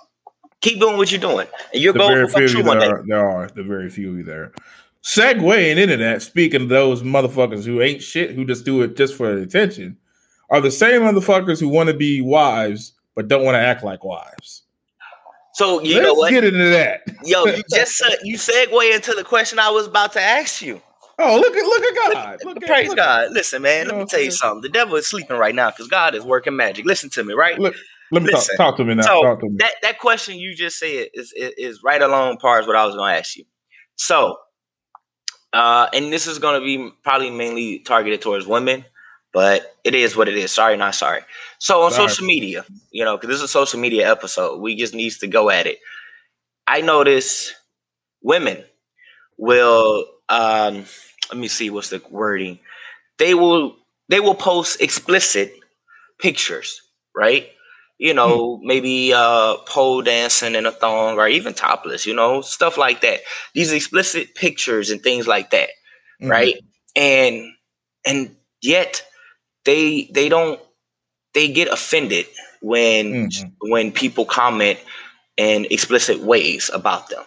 [0.63, 1.49] Keep doing what you're doing.
[1.73, 2.91] And your the goal very will come few you one day.
[3.07, 4.53] there are, are the very few of you there.
[5.03, 9.15] Segueing into that, speaking of those motherfuckers who ain't shit, who just do it just
[9.15, 9.99] for attention,
[10.53, 14.05] are the same motherfuckers who want to be wives but don't want to act like
[14.05, 14.63] wives.
[15.55, 16.33] So you know what?
[16.33, 16.43] Let's know what?
[16.43, 17.01] get into that.
[17.25, 20.81] Yo, you just uh, you segue into the question I was about to ask you.
[21.19, 22.39] Oh, look at look at God.
[22.45, 23.33] Look at, Praise look, God.
[23.33, 24.63] Listen, man, You let me tell you something.
[24.63, 26.87] The devil is sleeping right now because God is working magic.
[26.87, 27.59] Listen to me, right?
[27.59, 27.75] Look,
[28.11, 28.57] let me Listen.
[28.57, 29.03] talk, talk to me now.
[29.03, 29.57] So talk to me.
[29.59, 32.87] that that question you just said is is, is right along par as what I
[32.87, 33.45] was going to ask you.
[33.97, 34.37] So,
[35.53, 38.87] uh, and this is going to be probably mainly targeted towards women,
[39.33, 40.53] but it is what it is.
[40.53, 41.23] Sorry, not sorry.
[41.59, 41.93] So on Sorry.
[41.93, 45.27] social media, you know, because this is a social media episode, we just needs to
[45.29, 45.79] go at it.
[46.67, 47.53] I notice
[48.23, 48.65] women
[49.39, 50.85] will um
[51.31, 52.59] let me see what's the wording.
[53.19, 53.77] They will
[54.09, 55.53] they will post explicit
[56.21, 56.81] pictures,
[57.15, 57.49] right?
[57.99, 62.77] You know, maybe uh pole dancing in a thong or even topless, you know, stuff
[62.77, 63.21] like that.
[63.55, 65.71] These explicit pictures and things like that,
[66.21, 66.31] Mhm.
[66.31, 66.57] right?
[66.97, 67.53] And
[68.07, 69.05] and yet
[69.65, 70.61] they they don't
[71.35, 72.27] they get offended
[72.61, 73.53] when Mhm.
[73.61, 74.79] when people comment
[75.37, 77.25] in explicit ways about them.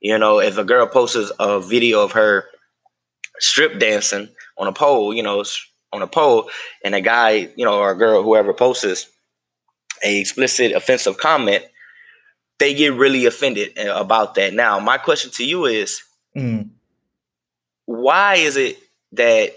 [0.00, 2.46] You know, if a girl posts a video of her
[3.38, 5.44] strip dancing on a pole, you know,
[5.92, 6.50] on a pole,
[6.84, 9.06] and a guy, you know, or a girl, whoever posts
[10.04, 11.64] a explicit offensive comment,
[12.58, 14.54] they get really offended uh, about that.
[14.54, 16.02] Now, my question to you is,
[16.36, 16.70] Mhm.
[17.86, 18.78] why is it
[19.12, 19.54] that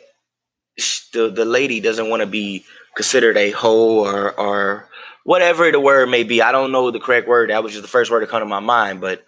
[1.14, 4.90] the the lady doesn't want to be considered a hoe or or
[5.24, 6.42] whatever the word may be?
[6.42, 7.50] I don't know the correct word.
[7.50, 9.26] That was just the first word to come to my mind, but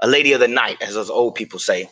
[0.00, 1.90] a lady of the night, as those old people say.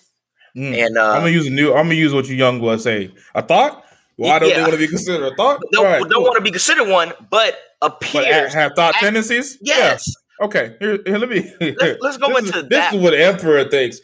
[0.57, 0.87] Mhm.
[0.87, 1.71] And uh, I'm gonna use a new.
[1.71, 3.13] I'm gonna use what you young boys say.
[3.35, 3.85] A thought.
[4.17, 5.61] Why don't they want to be considered a thought?
[5.71, 6.23] don't, right, don't cool.
[6.25, 8.53] want to be considered one, but but appears.
[8.53, 9.59] have thought act- tendencies.
[9.61, 10.09] yes.
[10.09, 10.15] Yeah.
[10.47, 10.77] Okay.
[10.81, 11.53] Here, here, let me.
[11.61, 12.71] Let's- let's go this into is, that.
[12.71, 14.01] This is what Emperor thinks.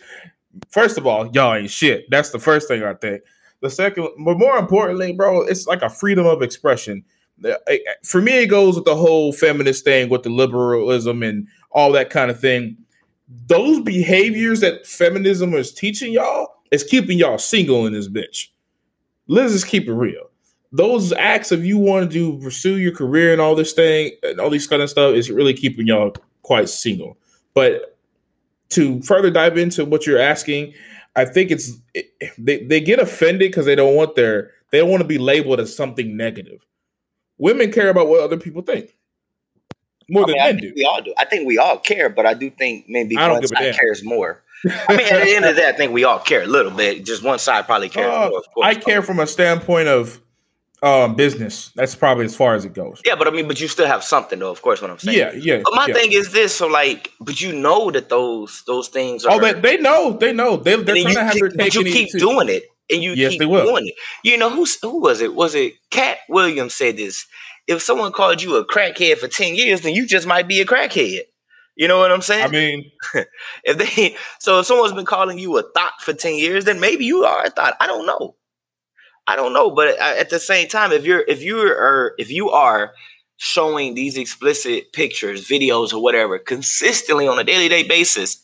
[0.70, 2.08] First of all, y'all ain't shit.
[2.10, 3.22] That's the first thing I think.
[3.64, 7.02] The second, but more importantly, bro, it's like a freedom of expression.
[8.02, 12.10] For me, it goes with the whole feminist thing, with the liberalism and all that
[12.10, 12.76] kind of thing.
[13.46, 18.48] Those behaviors that feminism is teaching y'all is keeping y'all single in this bitch.
[19.28, 20.28] let's just keep it real.
[20.70, 24.50] Those acts of you wanting to pursue your career and all this thing and all
[24.50, 27.16] these kind of stuff is really keeping y'all quite single.
[27.54, 27.96] But
[28.70, 30.74] to further dive into what you're asking,
[31.16, 32.06] I think it's it,
[32.38, 35.60] they, they get offended because they don't want their they don't want to be labeled
[35.60, 36.64] as something negative.
[37.38, 38.96] Women care about what other people think
[40.08, 40.80] more I than mean, I men think do.
[40.80, 41.14] we all do.
[41.18, 43.56] I think we all care, but I do think maybe I don't one give a
[43.56, 43.74] side damn.
[43.74, 44.42] cares more.
[44.88, 46.72] I mean, at the end of the day, I think we all care a little
[46.72, 47.04] bit.
[47.04, 48.38] Just one side probably cares Uh, more.
[48.38, 48.66] Of course.
[48.66, 50.20] I care from a standpoint of
[50.84, 51.72] um, business.
[51.74, 53.00] That's probably as far as it goes.
[53.04, 54.50] Yeah, but I mean, but you still have something though.
[54.50, 55.16] Of course, what I'm saying.
[55.18, 55.62] Yeah, yeah.
[55.64, 55.94] But my yeah.
[55.94, 59.32] thing is this: so like, but you know that those those things are.
[59.32, 60.56] Oh, they, they know, they know.
[60.56, 63.32] They, they're trying you to have their but you keep doing it, and you Yes,
[63.32, 63.64] keep they will.
[63.64, 63.94] doing it.
[64.22, 65.34] You know who who was it?
[65.34, 67.26] Was it Katt Williams said this?
[67.66, 70.66] If someone called you a crackhead for ten years, then you just might be a
[70.66, 71.22] crackhead.
[71.76, 72.44] You know what I'm saying?
[72.44, 72.90] I mean,
[73.64, 77.04] if they so if someone's been calling you a thought for 10 years then maybe
[77.04, 78.36] you are a thought i don't know
[79.26, 82.50] i don't know but at the same time if you're if you are if you
[82.50, 82.92] are
[83.36, 88.42] showing these explicit pictures videos or whatever consistently on a daily day basis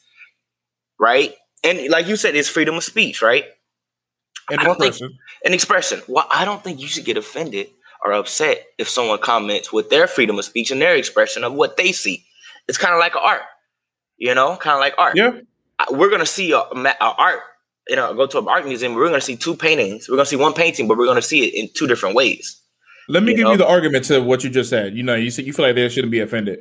[0.98, 1.34] right?
[1.64, 3.44] And like you said it's freedom of speech right?
[4.50, 4.96] And I don't think-
[5.44, 6.02] an expression.
[6.08, 7.68] Well i don't think you should get offended
[8.04, 11.76] or upset if someone comments with their freedom of speech and their expression of what
[11.76, 12.24] they see.
[12.68, 13.42] It's kind of like art
[14.18, 15.16] you know kind of like art.
[15.16, 15.40] Yeah,
[15.90, 17.40] we're gonna see a, a art.
[17.88, 18.94] You know, go to an art museum.
[18.94, 20.08] We're gonna see two paintings.
[20.08, 22.60] We're gonna see one painting, but we're gonna see it in two different ways.
[23.08, 23.52] Let me You give know?
[23.52, 24.96] you the argument to what you just said.
[24.96, 26.60] You know, you said you feel like they shouldn't be offended.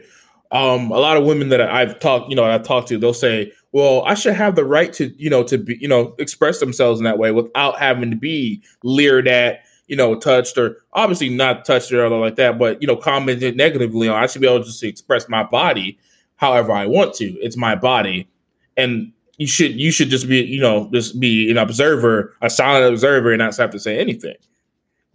[0.52, 3.52] Um, a lot of women that I've talked, you know, I've talked to, they'll say,
[3.72, 7.00] "Well, I should have the right to, you know, to be, you know, express themselves
[7.00, 11.66] in that way without having to be leered at, you know, touched or obviously not
[11.66, 14.24] touched or anything like that, but you know, commented negatively on.
[14.24, 16.00] I should be able to just express my body
[16.38, 17.26] however I want to.
[17.42, 18.28] It's my body,
[18.76, 22.94] and you should you should just be, you know, just be an observer, a silent
[22.94, 24.36] observer, and not have to say anything."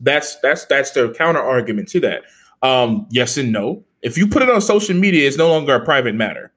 [0.01, 2.23] That's that's that's the counter argument to that.
[2.63, 3.85] Um, yes and no.
[4.03, 6.53] If you put it on social media, it's no longer a private matter.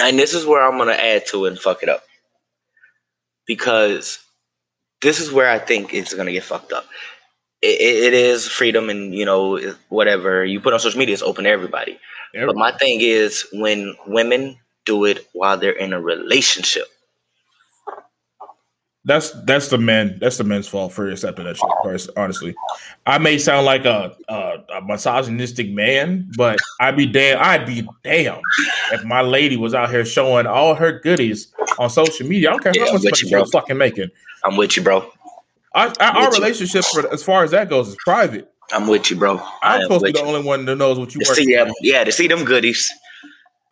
[0.00, 2.02] And this is where I'm gonna add to it and fuck it up
[3.46, 4.18] because
[5.02, 6.86] this is where I think it's gonna get fucked up.
[7.60, 11.22] It, it, it is freedom, and you know, whatever you put on social media is
[11.22, 11.98] open to everybody.
[12.34, 16.86] But my thing is when women do it while they're in a relationship.
[19.04, 20.18] That's that's the men.
[20.20, 21.68] That's the men's fault for accepting that shit.
[21.84, 22.56] First, honestly,
[23.06, 27.38] I may sound like a, a, a misogynistic man, but I'd be damn.
[27.40, 28.40] I'd be damn
[28.90, 32.48] if my lady was out here showing all her goodies on social media.
[32.48, 33.42] I don't care Yeah, how much money you, she bro.
[33.42, 34.08] was fucking making.
[34.44, 35.08] I'm with you, bro.
[35.72, 38.50] I, I, our relationship, for, as far as that goes, is private.
[38.72, 39.40] I'm with you, bro.
[39.62, 40.26] I'm supposed to be the you.
[40.34, 41.36] only one that knows what you To work.
[41.36, 42.90] see them, yeah, to see them goodies.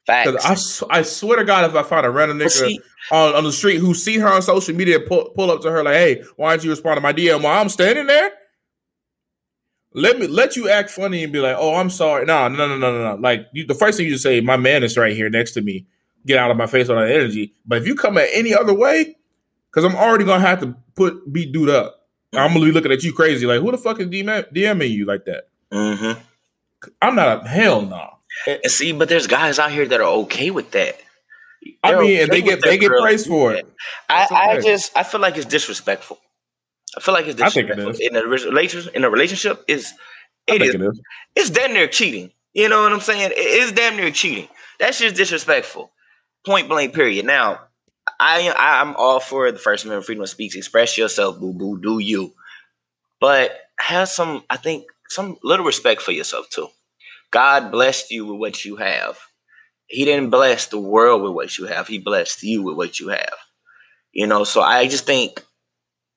[0.06, 0.82] Facts.
[0.90, 3.52] I, I swear to God, if I find a random nigga see, on, on the
[3.52, 6.50] street who see her on social media pull, pull up to her like, "Hey, why
[6.50, 8.30] aren't you responding to my DM while I'm standing there?"
[9.96, 12.76] Let me let you act funny and be like, "Oh, I'm sorry." No, no, no,
[12.76, 13.20] no, no, no.
[13.20, 15.86] Like you, the first thing you say, "My man is right here next to me."
[16.26, 17.52] Get out of my face on that energy.
[17.66, 19.16] But if you come at any other way,
[19.70, 22.00] because I'm already gonna have to put be dude up.
[22.32, 25.06] I'm gonna be looking at you crazy, like who the fuck is DM, DMing you
[25.06, 25.48] like that?
[25.72, 26.12] hmm
[27.00, 28.10] I'm not a hell no.
[28.47, 30.97] Eh, and see, but there's guys out here that are okay with that.
[31.83, 33.66] I They're mean, okay they get their they get girl praised for it.
[34.09, 36.18] I, It's I just I feel like it's disrespectful.
[36.97, 38.94] I feel like it's I think it disrespectful in a relationship.
[38.94, 39.92] In a relationship, is
[40.49, 41.01] I it think is it is.
[41.35, 42.33] it's damn near cheating.
[42.55, 43.33] You know what I'm saying?
[43.35, 44.49] It's damn near cheating.
[44.79, 45.92] That's just disrespectful.
[46.47, 46.94] Point blank.
[46.94, 47.27] Period.
[47.27, 47.61] Now,
[48.20, 50.57] I I'm all for the First Amendment, freedom of speech.
[50.57, 51.81] Express yourself, boo boo.
[51.81, 52.33] Do you?
[53.20, 54.44] But have some.
[54.51, 56.68] I think some little respect for yourself too.
[57.35, 59.18] God blessed you with what you have.
[59.87, 61.88] He didn't bless the world with what you have.
[61.88, 63.37] He blessed you with what you have.
[64.12, 65.42] You know, so I just think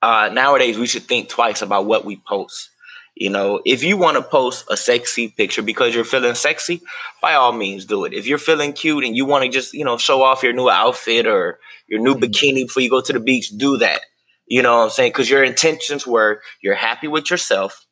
[0.02, 2.70] uh, nowadays we should think twice about what we post.
[3.16, 6.82] You know, if you want to post a sexy picture because you're feeling sexy,
[7.22, 8.14] by all means do it.
[8.14, 10.70] If you're feeling cute and you want to just, you know, show off your new
[10.70, 12.22] outfit or your new Mhm.
[12.22, 14.02] bikini before you go to the beach, do that.
[14.46, 15.10] You know what I'm saying?
[15.12, 17.86] Because your intentions were you're happy with yourself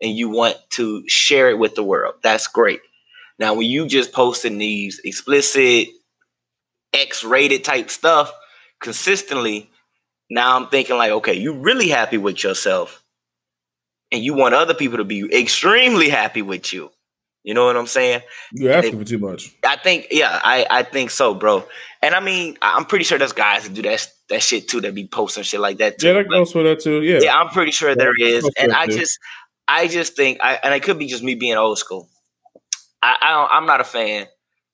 [0.00, 2.14] and you want to share it with the world.
[2.22, 2.80] That's great.
[3.38, 5.88] Now, when you just posting these explicit,
[6.92, 8.32] X rated type stuff
[8.80, 9.70] consistently,
[10.30, 13.02] now I'm thinking like, okay, you really happy with yourself,
[14.10, 16.90] and you want other people to be extremely happy with you.
[17.44, 18.22] You know what I'm saying?
[18.52, 19.54] You're asking for too much.
[19.64, 21.64] I think, yeah, I, I think so, bro.
[22.02, 24.94] And I mean, I'm pretty sure there's guys that do that that shit too, that
[24.96, 26.08] be posting shit like that too.
[26.08, 27.02] Yeah, that goes for that too.
[27.02, 27.20] Yeah.
[27.22, 28.98] yeah, I'm pretty sure there is, and I too.
[28.98, 29.20] just,
[29.68, 32.08] I just think, I and it could be just me being old school.
[33.02, 34.26] I, I don't, I'm not a fan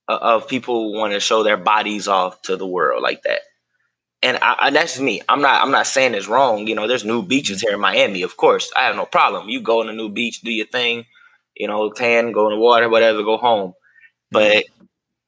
[0.08, 3.40] of, of people want to show their bodies off to the world like that.
[4.22, 5.20] and, I, and that's me.
[5.28, 5.62] I'm not.
[5.62, 6.66] I'm not saying it's wrong.
[6.66, 8.22] You know, there's new beaches here in Miami.
[8.22, 9.48] Of course, I have no problem.
[9.48, 11.06] You go on a new beach, do your thing.
[11.56, 13.74] You know, tan, go in the water, whatever, go home.
[14.32, 14.64] But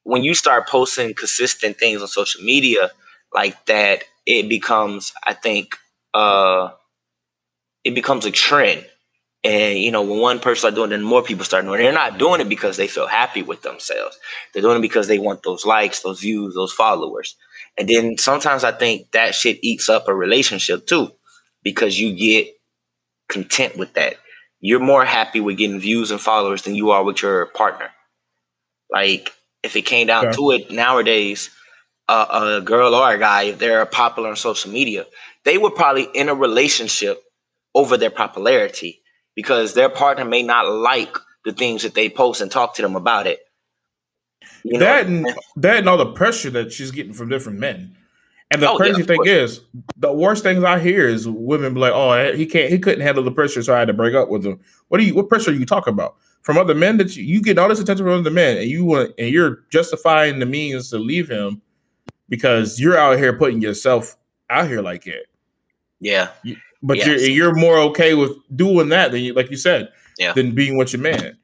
[0.03, 2.91] when you start posting consistent things on social media
[3.33, 5.75] like that, it becomes, I think,
[6.13, 6.69] uh,
[7.83, 8.85] it becomes a trend.
[9.45, 11.83] And you know, when one person start doing it, then more people start doing it.
[11.83, 14.17] They're not doing it because they feel happy with themselves.
[14.51, 17.35] They're doing it because they want those likes, those views, those followers.
[17.77, 21.11] And then sometimes I think that shit eats up a relationship too,
[21.61, 22.55] because you get
[23.29, 24.15] content with that.
[24.61, 27.91] You're more happy with getting views and followers than you are with your partner.
[28.89, 29.31] Like
[29.61, 31.51] if it came down to it nowadays,
[32.07, 35.05] uh, a girl or a guy, if they're popular on social media,
[35.43, 37.21] they would probably in a relationship
[37.75, 39.01] over their popularity
[39.35, 42.95] because their partner may not like the things that they post and talk to them
[42.95, 43.39] about it.
[44.63, 44.79] You know?
[44.79, 47.95] That and that and all the pressure that she's getting from different men.
[48.51, 49.29] And the oh, crazy yeah, thing course.
[49.29, 49.61] is,
[49.97, 53.01] the worst things I hear is women be like, "Oh, eh, he can't, he couldn't
[53.01, 55.29] handle the pressure, so I had to break up with him." What do you, what
[55.29, 58.05] pressure are you talking about from other men that you, you get all this attention
[58.05, 61.61] from other men, and you want, and you're justifying the means to leave him
[62.29, 64.15] because you're out here putting yourself
[64.49, 65.25] out here like it.
[65.99, 66.29] Yeah,
[66.85, 67.07] but yes.
[67.07, 70.33] you're you're more okay with doing that than you, like you said, yeah.
[70.33, 71.37] than being with your man.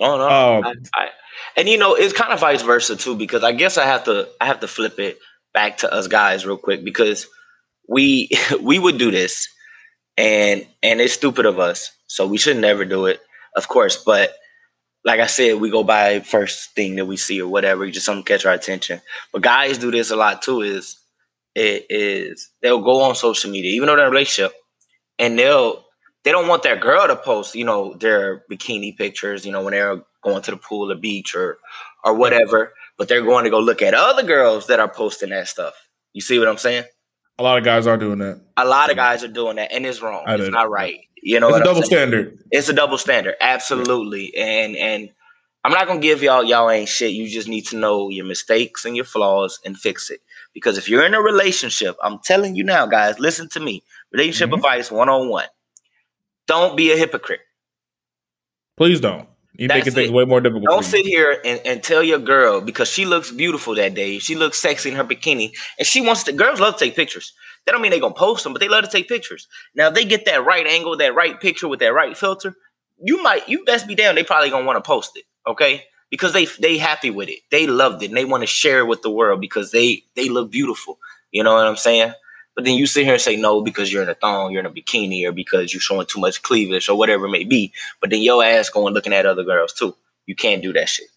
[0.00, 1.08] Oh no, um, I, I,
[1.56, 4.28] and you know it's kind of vice versa too because I guess I have to
[4.40, 5.18] I have to flip it
[5.52, 7.26] back to us guys real quick because
[7.88, 8.30] we
[8.60, 9.48] we would do this
[10.16, 13.20] and and it's stupid of us so we should never do it
[13.54, 14.34] of course but
[15.06, 18.24] like I said, we go by first thing that we see or whatever, just something
[18.24, 19.00] catch our attention.
[19.32, 20.62] But guys do this a lot too.
[20.62, 20.98] Is
[21.54, 24.52] it is they'll go on social media, even though they're in a relationship,
[25.18, 25.84] and they'll
[26.24, 29.72] they don't want their girl to post, you know, their bikini pictures, you know, when
[29.72, 31.58] they're going to the pool or beach or
[32.04, 35.48] or whatever, but they're going to go look at other girls that are posting that
[35.48, 35.74] stuff.
[36.12, 36.84] You see what I'm saying?
[37.38, 38.40] A lot of guys are doing that.
[38.56, 40.24] A lot of guys are doing that, and it's wrong.
[40.26, 41.00] It's not right.
[41.22, 42.38] You know, it's a double standard.
[42.50, 44.34] It's a double standard, absolutely.
[44.36, 45.10] And and
[45.64, 47.12] I'm not gonna give y'all y'all ain't shit.
[47.12, 50.20] You just need to know your mistakes and your flaws and fix it.
[50.54, 53.82] Because if you're in a relationship, I'm telling you now, guys, listen to me.
[54.12, 54.64] Relationship mm-hmm.
[54.64, 55.46] advice 101.
[56.46, 57.40] Don't be a hypocrite.
[58.76, 59.28] Please don't.
[59.58, 60.66] You making things way more difficult.
[60.68, 64.18] Don't sit here and, and tell your girl because she looks beautiful that day.
[64.18, 66.32] She looks sexy in her bikini, and she wants to.
[66.32, 67.32] Girls love to take pictures.
[67.64, 69.48] That don't mean they gonna post them, but they love to take pictures.
[69.74, 72.54] Now, if they get that right angle, that right picture with that right filter,
[73.02, 74.14] you might, you best be down.
[74.14, 75.84] They probably gonna want to post it, okay?
[76.10, 77.40] Because they they happy with it.
[77.50, 80.28] They loved it, and they want to share it with the world because they they
[80.28, 80.98] look beautiful.
[81.30, 82.12] You know what I'm saying?
[82.56, 84.66] But then you sit here and say no because you're in a thong, you're in
[84.66, 87.72] a bikini, or because you're showing too much cleavage or whatever it may be.
[88.00, 89.94] But then your ass going looking at other girls too.
[90.24, 91.08] You can't do that shit.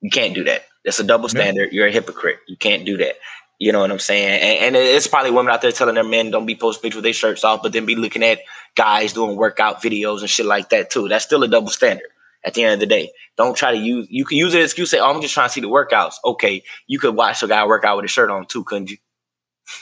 [0.00, 0.64] You can't do that.
[0.84, 1.72] That's a double standard.
[1.72, 2.38] You're a hypocrite.
[2.48, 3.16] You can't do that.
[3.58, 4.40] You know what I'm saying?
[4.40, 7.04] And, and, it's probably women out there telling their men don't be posting pictures with
[7.04, 8.40] their shirts off, but then be looking at
[8.74, 11.08] guys doing workout videos and shit like that too.
[11.08, 12.08] That's still a double standard
[12.44, 13.12] at the end of the day.
[13.36, 15.48] Don't try to use you can use it as excuse say, Oh, I'm just trying
[15.48, 16.14] to see the workouts.
[16.24, 18.98] Okay, you could watch a guy work out with a shirt on too, couldn't you?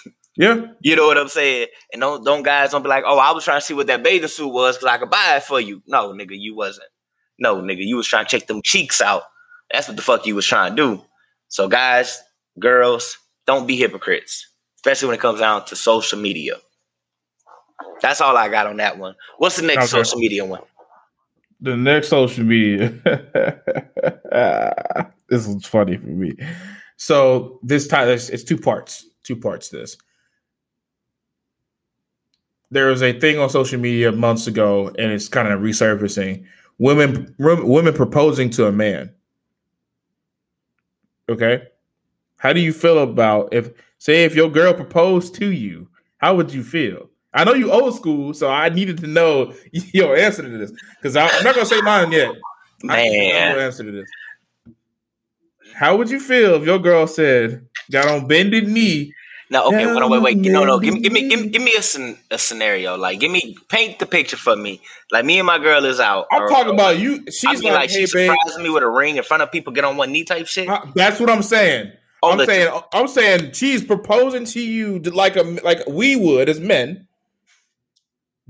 [0.36, 0.66] Yeah.
[0.80, 1.68] You know what I'm saying?
[1.92, 4.02] And don't don't guys don't be like, oh, I was trying to see what that
[4.02, 5.82] bathing suit was because I could buy it for you.
[5.86, 6.88] No, nigga, you wasn't.
[7.38, 9.22] No, nigga, you was trying to check them cheeks out.
[9.72, 11.02] That's what the fuck you was trying to do.
[11.48, 12.20] So guys,
[12.58, 13.16] girls,
[13.46, 16.56] don't be hypocrites, especially when it comes down to social media.
[18.02, 19.14] That's all I got on that one.
[19.38, 20.02] What's the next okay.
[20.02, 20.62] social media one?
[21.60, 22.90] The next social media.
[25.28, 26.36] this is funny for me.
[26.96, 29.06] So this time it's two parts.
[29.22, 29.70] Two parts.
[29.70, 29.96] This
[32.74, 36.44] there was a thing on social media months ago, and it's kind of resurfacing.
[36.78, 39.14] Women, women proposing to a man.
[41.28, 41.62] Okay,
[42.36, 45.88] how do you feel about if, say, if your girl proposed to you?
[46.18, 47.08] How would you feel?
[47.32, 51.16] I know you old school, so I needed to know your answer to this because
[51.16, 52.34] I'm not gonna say mine yet.
[52.82, 54.10] Man, answer to this.
[55.74, 59.14] How would you feel if your girl said, "Got on bended knee
[59.54, 60.36] now, okay, wait, wait, wait.
[60.38, 60.80] No, no.
[60.80, 62.96] Give, me, give me, give, give me a, a scenario.
[62.96, 64.82] Like, give me, paint the picture for me.
[65.12, 66.26] Like, me and my girl is out.
[66.32, 67.24] I'm or, talking about you.
[67.26, 69.52] She's I mean, like, like hey, she surprising me with a ring in front of
[69.52, 70.68] people, get on one knee type shit.
[70.96, 71.92] That's what I'm saying.
[72.20, 76.58] Oh, I'm saying, I'm saying she's proposing to you like a like we would as
[76.58, 77.06] men,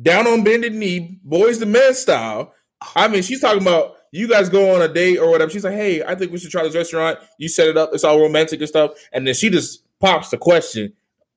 [0.01, 2.55] down on bended knee, boys the men style.
[2.97, 5.51] I mean, she's talking about you guys go on a date or whatever.
[5.51, 7.19] She's like, hey, I think we should try this restaurant.
[7.37, 7.91] You set it up.
[7.93, 8.93] It's all romantic and stuff.
[9.13, 10.93] And then she just pops the question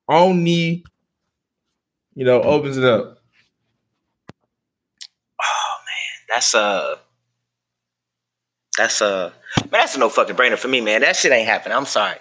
[0.09, 0.83] on knee,
[2.15, 3.19] you know, opens it up.
[5.41, 6.97] Oh man, that's a
[8.77, 9.33] That's a
[9.71, 9.81] man.
[9.81, 11.01] That's a no fucking brainer for me, man.
[11.01, 11.77] That shit ain't happening.
[11.77, 12.17] I'm sorry.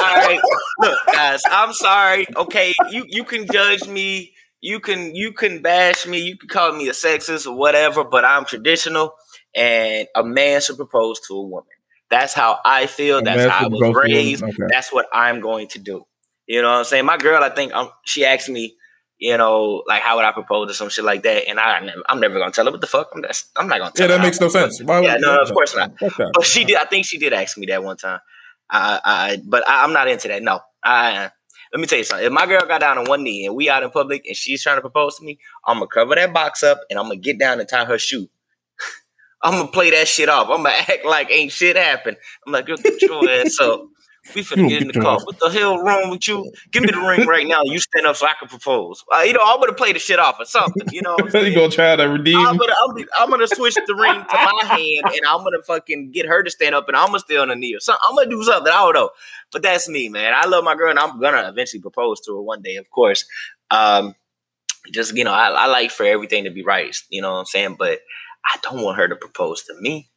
[0.00, 0.40] All right,
[0.80, 1.42] look, guys.
[1.50, 2.26] I'm sorry.
[2.36, 4.32] Okay, you you can judge me.
[4.60, 6.20] You can you can bash me.
[6.20, 8.04] You can call me a sexist or whatever.
[8.04, 9.14] But I'm traditional,
[9.54, 11.68] and a man should propose to a woman.
[12.10, 13.22] That's how I feel.
[13.22, 14.42] That's how I was raised.
[14.42, 14.52] Okay.
[14.68, 16.04] That's what I'm going to do.
[16.46, 17.04] You know what I'm saying?
[17.04, 18.76] My girl, I think um, she asked me
[19.18, 21.48] you know, like how would I propose or some shit like that?
[21.48, 23.10] And I, I'm never gonna tell her what the fuck.
[23.14, 23.92] I'm, just, I'm not gonna.
[23.92, 24.12] Tell her.
[24.12, 24.82] yeah, that makes no sense.
[24.82, 25.92] Why yeah, no, of course not.
[25.98, 26.76] But she did.
[26.76, 28.20] I think she did ask me that one time.
[28.68, 30.42] I, I but I, am not into that.
[30.42, 31.30] No, I.
[31.72, 32.26] Let me tell you something.
[32.26, 34.62] If my girl got down on one knee and we out in public and she's
[34.62, 37.38] trying to propose to me, I'm gonna cover that box up and I'm gonna get
[37.38, 38.28] down and tie her shoe.
[39.42, 40.48] I'm gonna play that shit off.
[40.48, 42.16] I'm gonna act like ain't shit happened.
[42.46, 43.88] I'm like, girl, get your ass up.
[44.34, 45.18] We finna get in the car.
[45.22, 46.50] What the hell wrong with you?
[46.72, 47.62] Give me the ring right now.
[47.62, 49.04] You stand up so I can propose.
[49.14, 50.88] Uh, you know, I'm gonna play the shit off or something.
[50.90, 52.38] You know, you gonna try to redeem?
[52.38, 56.10] I'm gonna, I'm, I'm, gonna switch the ring to my hand, and I'm gonna fucking
[56.10, 58.00] get her to stand up, and I'm gonna stay on the knee or something.
[58.08, 58.72] I'm gonna do something.
[58.72, 59.10] I don't know,
[59.52, 60.32] but that's me, man.
[60.34, 63.24] I love my girl, and I'm gonna eventually propose to her one day, of course.
[63.70, 64.14] Um,
[64.92, 66.96] just you know, I, I like for everything to be right.
[67.10, 67.76] You know what I'm saying?
[67.78, 68.00] But
[68.52, 70.08] I don't want her to propose to me.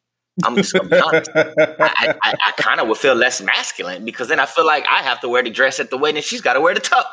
[0.43, 1.29] I'm just gonna be honest.
[1.35, 5.01] I, I, I kind of would feel less masculine because then I feel like I
[5.01, 6.21] have to wear the dress at the wedding.
[6.21, 7.03] She's got to wear the tux.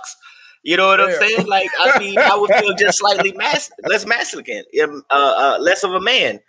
[0.63, 1.07] You know what yeah.
[1.07, 1.47] I'm saying?
[1.47, 5.85] Like, I mean, I would feel just slightly mas- less masculine, um, uh, uh, less
[5.85, 6.41] of a man.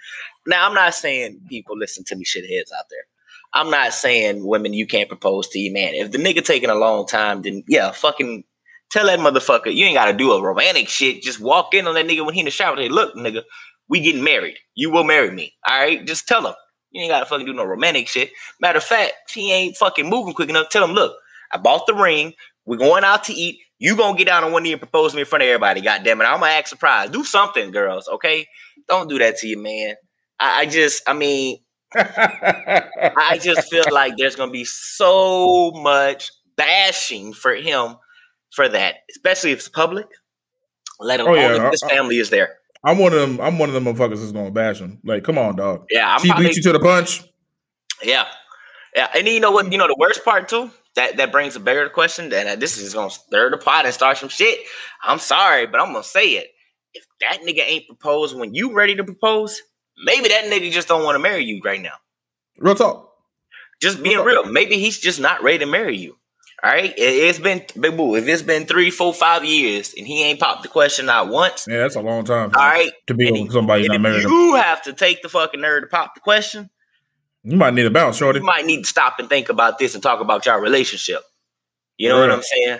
[0.47, 3.05] Now, I'm not saying people listen to me shitheads out there.
[3.53, 5.93] I'm not saying women you can't propose to your man.
[5.93, 8.43] If the nigga taking a long time, then yeah, fucking
[8.89, 11.22] tell that motherfucker you ain't got to do a romantic shit.
[11.22, 12.76] Just walk in on that nigga when he in the shower.
[12.76, 13.43] Hey, look, nigga,
[13.90, 14.58] we getting married.
[14.76, 15.54] You will marry me.
[15.68, 16.54] All right, just tell him.
[16.92, 18.32] You ain't gotta fucking do no romantic shit.
[18.60, 20.70] Matter of fact, he ain't fucking moving quick enough.
[20.70, 21.16] Tell him, look,
[21.52, 22.34] I bought the ring.
[22.66, 23.60] We're going out to eat.
[23.80, 25.82] You gonna get down on one knee and propose to me in front of everybody.
[25.82, 26.26] God damn it.
[26.26, 27.14] I'm gonna act surprised.
[27.14, 28.48] Do something, girls, okay?
[28.88, 29.96] Don't do that to you, man.
[30.40, 31.60] I, I just, I mean,
[31.96, 37.96] I just feel like there's gonna be so much bashing for him
[38.52, 40.08] for that, especially if it's public.
[41.00, 41.66] Let oh, alone oh, yeah.
[41.66, 42.58] if his family is there.
[42.84, 43.39] I'm one of them.
[43.41, 44.99] I'm one of them motherfuckers that's gonna bash him.
[45.03, 45.86] Like, come on, dog.
[45.89, 47.23] Yeah, I'm she beat you to the punch.
[48.03, 48.25] Yeah,
[48.95, 49.09] yeah.
[49.15, 49.71] And you know what?
[49.71, 50.71] You know the worst part too.
[50.95, 52.30] That that brings a bigger question.
[52.30, 54.59] That this is gonna stir the pot and start some shit.
[55.03, 56.47] I'm sorry, but I'm gonna say it.
[56.93, 59.61] If that nigga ain't proposed when you ready to propose,
[60.03, 61.93] maybe that nigga just don't want to marry you right now.
[62.57, 63.11] Real talk.
[63.82, 64.43] Just being real.
[64.43, 64.51] real.
[64.51, 66.17] Maybe he's just not ready to marry you.
[66.64, 68.16] All right, it, has been big boo.
[68.16, 71.68] If it's been three, four, five years and he ain't popped the question out once,
[71.70, 72.51] yeah, that's a long time.
[72.55, 74.24] All right, to be with somebody not married.
[74.24, 76.72] You have to take the fucking nerve to pop the question.
[77.43, 78.39] You might need a bounce, shorty.
[78.39, 81.22] You might need to stop and think about this and talk about your relationship.
[81.95, 82.28] You know yeah.
[82.28, 82.80] what I'm saying?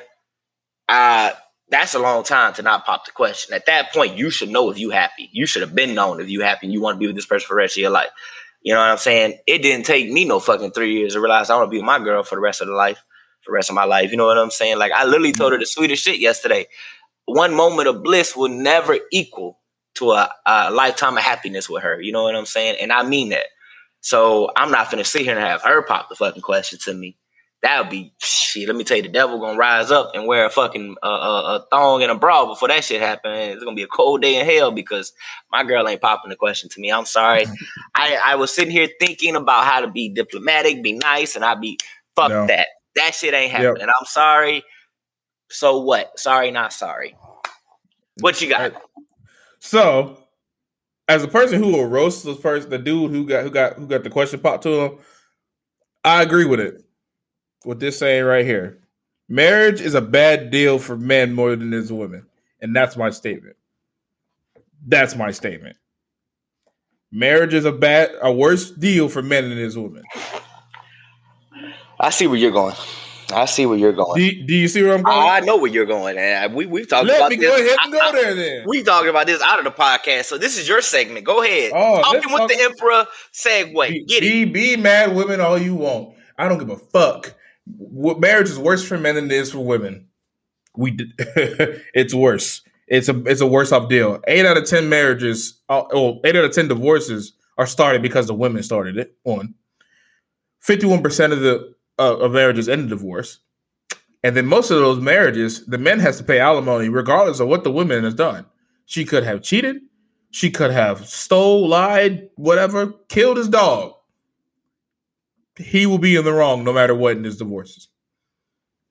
[0.89, 1.32] Uh
[1.69, 3.53] that's a long time to not pop the question.
[3.53, 5.30] At that point, you should know if you happy.
[5.34, 7.25] You should have been known if you happy and you want to be with this
[7.25, 8.09] person for the rest of your life.
[8.61, 9.38] You know what I'm saying?
[9.45, 11.86] It didn't take me no fucking three years to realize I want to be with
[11.86, 13.03] my girl for the rest of the life
[13.47, 14.11] the rest of my life.
[14.11, 14.77] You know what I'm saying?
[14.77, 16.67] Like I literally told her the sweetest shit yesterday.
[17.25, 19.59] One moment of bliss will never equal
[19.95, 21.99] to a, a lifetime of happiness with her.
[21.99, 22.77] You know what I'm saying?
[22.79, 23.45] And I mean that.
[24.01, 27.17] So I'm not gonna sit here and have her pop the fucking question to me.
[27.63, 28.67] That would be shit.
[28.67, 31.65] Let me tell you, the devil gonna rise up and wear a fucking uh, a
[31.71, 33.31] thong and a bra before that shit happen.
[33.33, 35.11] It's gonna be a cold day in hell because
[35.51, 36.91] my girl ain't popping the question to me.
[36.91, 37.45] I'm sorry.
[37.95, 41.55] I I was sitting here thinking about how to be diplomatic, be nice, and I
[41.55, 41.79] be
[42.15, 42.47] fuck no.
[42.47, 42.67] that.
[42.97, 43.87] That shit ain't happening.
[43.87, 43.89] Yep.
[43.99, 44.63] I'm sorry.
[45.49, 46.19] So what?
[46.19, 47.15] Sorry, not sorry.
[48.19, 48.73] What you got?
[49.59, 50.17] So,
[51.07, 53.87] as a person who will roast the person, the dude who got who got who
[53.87, 54.97] got the question popped to him,
[56.03, 56.83] I agree with it.
[57.65, 58.79] With this saying right here,
[59.29, 62.25] marriage is a bad deal for men more than it is women,
[62.61, 63.55] and that's my statement.
[64.85, 65.75] That's my statement.
[67.11, 70.03] Marriage is a bad, a worse deal for men than it is women.
[71.99, 72.75] I see where you're going.
[73.33, 74.19] I see where you're going.
[74.21, 75.17] Do, do you see where I'm going?
[75.17, 77.49] I know where you're going, and we we've talked Let about me this.
[77.49, 78.63] go ahead and I, go there then.
[78.67, 81.25] We talking about this out of the podcast, so this is your segment.
[81.25, 81.71] Go ahead.
[81.75, 83.89] Oh, Talking with the emperor segue.
[83.89, 84.53] Be, Get be, it.
[84.53, 86.15] Be mad women all you want.
[86.37, 87.33] I don't give a fuck.
[87.65, 90.07] What marriage is worse for men than it is for women.
[90.77, 92.61] We did, it's worse.
[92.87, 94.21] It's a it's a worse off deal.
[94.27, 98.27] Eight out of ten marriages, uh, oh, eight out of ten divorces are started because
[98.27, 99.17] the women started it.
[99.23, 99.55] One.
[100.61, 103.39] Fifty-one percent of the uh, of marriages end in divorce.
[104.23, 107.63] And then most of those marriages, the men has to pay alimony regardless of what
[107.63, 108.45] the woman has done.
[108.85, 109.77] She could have cheated,
[110.31, 113.93] she could have stole, lied, whatever, killed his dog.
[115.55, 117.87] He will be in the wrong no matter what in his divorces.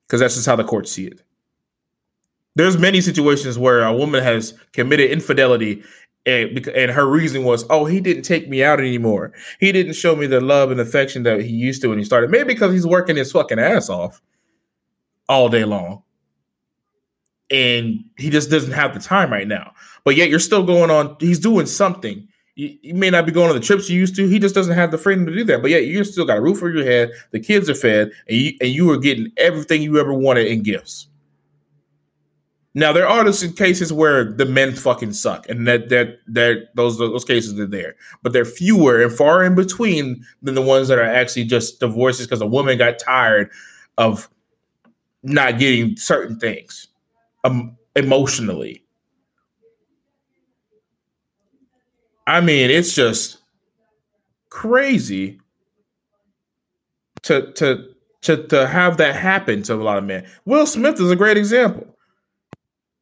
[0.07, 1.23] Because that's just how the courts see it.
[2.55, 5.85] There's many situations where a woman has committed infidelity
[6.27, 9.33] And, and her reason was, oh, he didn't take me out anymore.
[9.61, 12.31] He didn't show me the love and affection that he used to when he started.
[12.31, 14.21] Maybe because he's working his fucking ass off
[15.29, 16.03] all day long.
[17.49, 19.73] And he just doesn't have the time right now.
[20.03, 22.27] But yet you're still going on, he's doing something.
[22.57, 24.27] You, may not be going on the trips you used to.
[24.27, 25.61] He just doesn't have the freedom to do that.
[25.61, 27.13] But yet you still got a roof over your head.
[27.31, 30.63] The kids are fed, and you and you are getting everything you ever wanted in
[30.63, 31.07] gifts.
[32.77, 36.99] Now there are those cases where the men fucking suck, and that that that those
[36.99, 40.99] those cases are there, but they're fewer and far in between than the ones that
[40.99, 43.51] are actually just divorces because a woman got tired
[43.97, 44.29] of
[45.23, 46.89] not getting certain things
[47.45, 48.85] um, emotionally.
[52.27, 53.39] I mean, it's just
[54.51, 55.41] crazy
[57.23, 57.89] to to
[58.21, 60.27] to to have that happen to a lot of men.
[60.45, 61.96] Will Smith is a great example.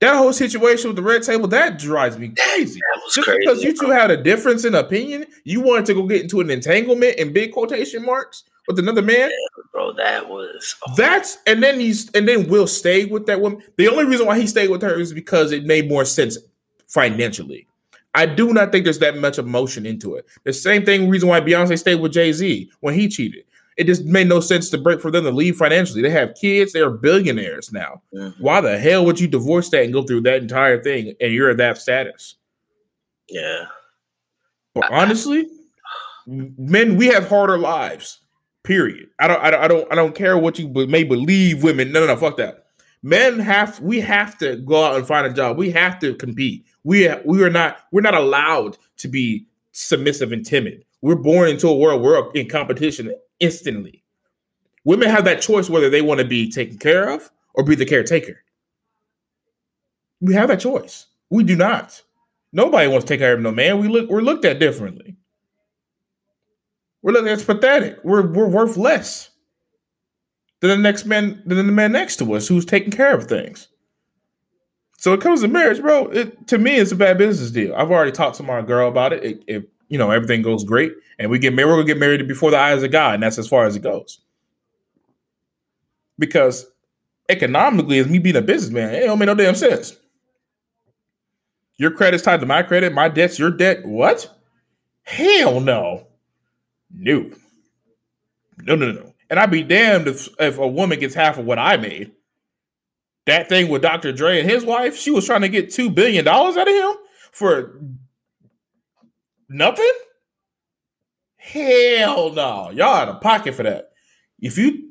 [0.04, 2.78] That whole situation with the red table that drives me crazy.
[3.14, 6.20] Just crazy, because you two had a difference in opinion, you wanted to go get
[6.20, 9.30] into an entanglement in big quotation marks with another man.
[9.72, 13.62] bro, that was oh, That's and then he's and then Will stayed with that woman.
[13.78, 16.36] The only reason why he stayed with her is because it made more sense
[16.86, 17.66] financially.
[18.14, 20.26] I do not think there's that much emotion into it.
[20.44, 23.44] The same thing reason why Beyonce stayed with Jay Z when he cheated.
[23.76, 26.00] It just made no sense to break for them to leave financially.
[26.02, 28.02] They have kids, they are billionaires now.
[28.14, 28.34] mhm.
[28.40, 31.50] Why the hell would you divorce that and go through that entire thing and you're
[31.50, 32.36] at that status?
[33.28, 33.64] yeah.
[34.74, 35.46] But honestly,
[36.26, 38.20] men, we have harder lives.
[38.64, 39.08] Period.
[39.20, 41.62] I don't, I don't, I don't, I don't care what you may believe.
[41.62, 42.66] Women, no, no, no, fuck that.
[43.02, 45.58] Men have, we have to go out and find a job.
[45.58, 46.64] We have to compete.
[46.82, 50.84] We, we are not, we're not allowed to be submissive and timid.
[51.02, 54.02] We're born into a world where we're in competition instantly.
[54.84, 57.86] Women have that choice whether they want to be taken care of or be the
[57.86, 58.42] caretaker.
[60.20, 61.06] We have that choice.
[61.30, 62.00] We do not.
[62.52, 63.78] Nobody wants to take care of no man.
[63.80, 65.16] We look we're looked at differently.
[67.02, 67.98] We're looked at pathetic.
[68.04, 69.30] We're we're worth less
[70.60, 73.68] than the next man than the man next to us who's taking care of things.
[74.98, 76.06] So it comes to marriage, bro.
[76.06, 77.74] It, to me, it's a bad business deal.
[77.74, 79.24] I've already talked to my girl about it.
[79.24, 82.26] It- If you know everything goes great and we get married, we're gonna get married
[82.26, 84.20] before the eyes of God, and that's as far as it goes.
[86.18, 86.66] Because
[87.28, 89.96] economically, as me being a businessman, it don't make no damn sense.
[91.76, 93.84] Your credit's tied to my credit, my debt's your debt.
[93.84, 94.30] What?
[95.02, 96.06] Hell no.
[96.92, 97.30] No.
[98.62, 99.14] No, no, no.
[99.28, 102.12] And I'd be damned if, if a woman gets half of what I made.
[103.26, 104.12] That thing with Dr.
[104.12, 106.92] Dre and his wife, she was trying to get $2 billion out of him
[107.32, 107.80] for
[109.48, 109.92] nothing?
[111.36, 112.70] Hell no.
[112.70, 113.90] Y'all out of pocket for that.
[114.40, 114.90] If you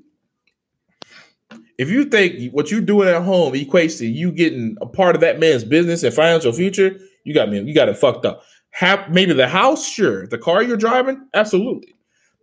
[1.78, 5.22] if you think what you're doing at home equates to you getting a part of
[5.22, 7.62] that man's business and financial future, you got me.
[7.62, 8.44] You got it fucked up.
[8.70, 10.28] Have maybe the house, sure.
[10.28, 11.96] The car you're driving, absolutely.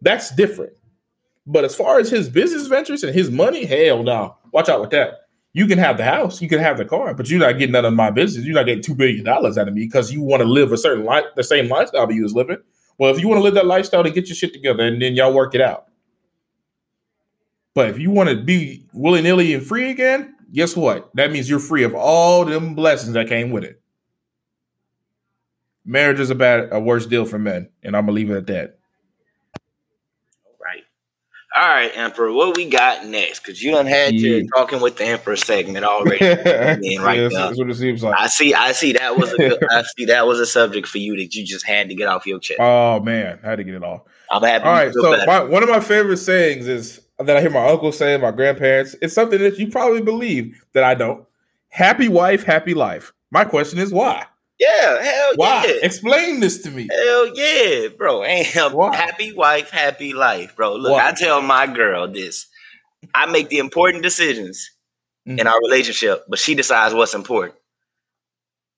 [0.02, 0.72] That's different.
[1.46, 4.36] But as far as his business ventures and his money, hell no.
[4.52, 5.14] Watch out with that.
[5.52, 7.84] You can have the house, you can have the car, but you're not getting none
[7.84, 8.44] of my business.
[8.44, 10.76] You're not getting two billion dollars out of me because you want to live a
[10.76, 12.58] certain life, the same lifestyle that you was living.
[12.98, 15.14] Well, if you want to live that lifestyle, then get your shit together and then
[15.14, 15.86] y'all work it out.
[17.74, 21.10] But if you want to be willy nilly and free again, guess what?
[21.14, 23.80] That means you're free of all them blessings that came with it.
[25.84, 28.46] Marriage is a bad, a worse deal for men, and I'm gonna leave it at
[28.48, 28.79] that.
[31.56, 32.32] All right, Emperor.
[32.32, 33.40] What we got next?
[33.40, 34.36] Because you done had Yeah.
[34.36, 36.24] your talking with the Emperor segment already.
[36.24, 37.28] Right Yeah, there.
[37.28, 38.14] that's what it seems like.
[38.16, 38.54] I see.
[38.54, 38.92] I see.
[38.92, 40.04] That was a good, I see.
[40.04, 42.60] That was a subject for you that you just had to get off your chest.
[42.60, 44.02] Oh man, I had to get it off.
[44.30, 44.64] I'm happy.
[44.64, 47.90] All right, so my, one of my favorite sayings is that I hear my uncle
[47.90, 48.94] say, my grandparents.
[49.02, 51.26] It's something that you probably believe that I don't.
[51.70, 53.12] Happy wife, happy life.
[53.32, 54.24] My question is why?
[54.60, 55.02] Yeah.
[55.02, 55.64] Hell Why?
[55.66, 55.74] yeah.
[55.82, 56.88] Explain this to me.
[56.92, 58.24] Hell yeah, bro.
[58.26, 58.96] Ain't Why?
[58.96, 60.76] happy wife, happy life, bro.
[60.76, 61.08] Look, Why?
[61.08, 62.46] I tell my girl this.
[63.14, 64.70] I make the important decisions
[65.26, 65.46] in Mhm.
[65.50, 67.56] our relationship, but she decides what's important.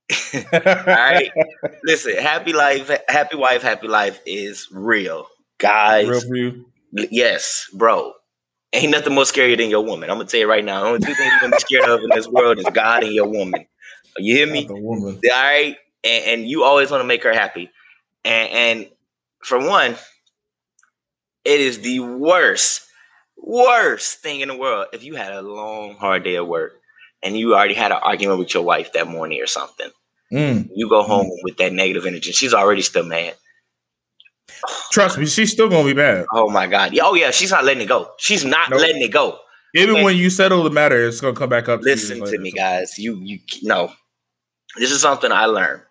[0.35, 1.31] All right.
[1.85, 5.27] Listen, happy life, happy wife, happy life is real.
[5.59, 6.67] Guys, Real for you.
[6.93, 8.13] yes, bro.
[8.73, 10.11] Ain't nothing more scary than your woman.
[10.11, 10.81] I'm gonna tell you right now.
[10.83, 13.13] The only two things you're gonna be scared of in this world is God and
[13.13, 13.67] your woman.
[14.19, 14.67] You hear me?
[14.69, 17.71] All right, and, and you always want to make her happy.
[18.25, 18.89] And, and
[19.43, 19.97] for one,
[21.45, 22.83] it is the worst,
[23.37, 26.75] worst thing in the world if you had a long, hard day at work
[27.23, 29.91] and you already had an argument with your wife that morning or something.
[30.33, 30.69] Mm.
[30.75, 32.31] You go home with that negative energy.
[32.31, 33.35] and She's already still mad.
[34.93, 36.27] Trust me, she's still gonna be mad.
[36.33, 36.97] Oh my god.
[37.03, 38.11] Oh yeah, she's not letting it go.
[38.19, 38.81] She's not Nope.
[38.81, 39.39] letting it go.
[39.75, 40.05] Even Okay.
[40.05, 41.81] when you settle the matter, it's gonna come back up.
[41.83, 42.37] Listen later.
[42.37, 42.99] to me, guys.
[42.99, 43.93] You you no.
[44.77, 45.83] This is something I learned.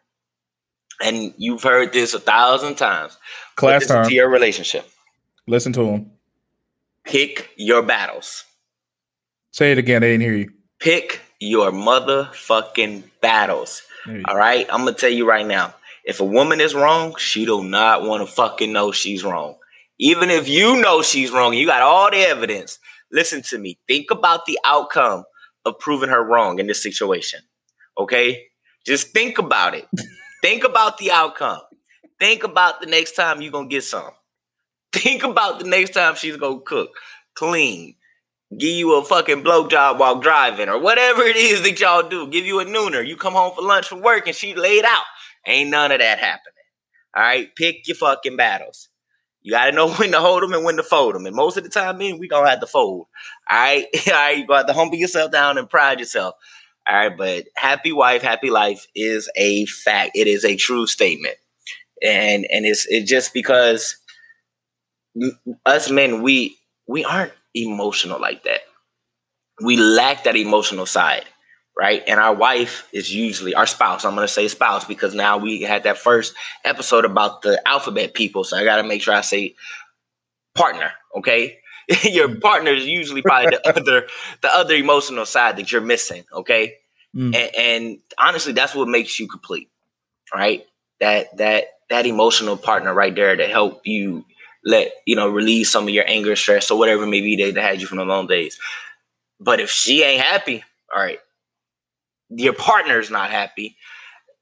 [1.03, 3.17] and you've heard this a thousand times.
[3.55, 4.07] Class time.
[4.07, 4.87] To your relationship.
[5.47, 6.11] Listen to him.
[7.03, 8.43] Pick your battles.
[9.51, 10.03] Say it again.
[10.03, 10.51] I didn't hear you.
[10.79, 13.81] Pick your motherfucking battles.
[14.25, 14.67] All right.
[14.71, 15.73] I'm gonna tell you right now.
[16.03, 19.55] If a woman is wrong, she do not want to fucking know she's wrong.
[19.99, 22.79] Even if you know she's wrong, you got all the evidence.
[23.11, 23.77] Listen to me.
[23.87, 25.23] Think about the outcome
[25.65, 27.41] of proving her wrong in this situation.
[27.99, 28.45] Okay?
[28.85, 29.87] Just think about it.
[30.41, 31.61] think about the outcome.
[32.19, 34.11] Think about the next time you're to get some.
[34.93, 36.91] Think about the next time she's to cook,
[37.33, 37.95] clean,
[38.57, 42.27] give you a fucking blowjob while driving, or whatever it is that y'all do.
[42.27, 43.05] Give you a nooner.
[43.05, 45.03] You come home for lunch from work and she laid out.
[45.47, 46.53] Ain't none of that happening.
[47.15, 47.55] All right?
[47.55, 48.89] Pick your fucking battles.
[49.41, 51.25] You got to know when to hold them and when to fold them.
[51.25, 53.07] And most of the time, man, we to have to fold.
[53.49, 53.85] All right?
[54.07, 54.37] All right?
[54.37, 56.35] You got to humble yourself down and pride yourself.
[56.89, 57.17] All right?
[57.17, 60.11] But happy wife, happy life is a fact.
[60.15, 61.35] It is a true statement.
[62.03, 63.95] And and it's it's just because
[65.65, 66.57] us men, we
[66.87, 68.61] we aren't emotional like that.
[69.63, 71.25] We lack that emotional side
[71.77, 72.03] right?
[72.05, 74.03] And our wife is usually our spouse.
[74.03, 78.13] I'm going to say spouse because now we had that first episode about the alphabet
[78.13, 78.43] people.
[78.43, 79.55] So I got to make sure I say
[80.55, 81.59] partner, okay?
[82.03, 84.07] your partner is usually probably the other
[84.41, 86.75] the other emotional side that you're missing, okay?
[87.15, 87.35] Mm.
[87.35, 89.69] And, and honestly, that's what makes you complete,
[90.33, 90.65] right?
[90.99, 94.25] That that that emotional partner right there to help you
[94.63, 97.61] let you know release some of your anger, stress, or whatever it maybe they that
[97.61, 98.57] had you from the long days.
[99.39, 100.63] But if she ain't happy,
[100.95, 101.19] all right,
[102.29, 103.75] your partner's not happy,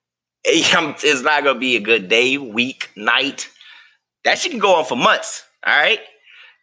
[0.44, 3.50] it's not gonna be a good day, week, night.
[4.26, 5.44] That shit can go on for months.
[5.66, 6.00] All right,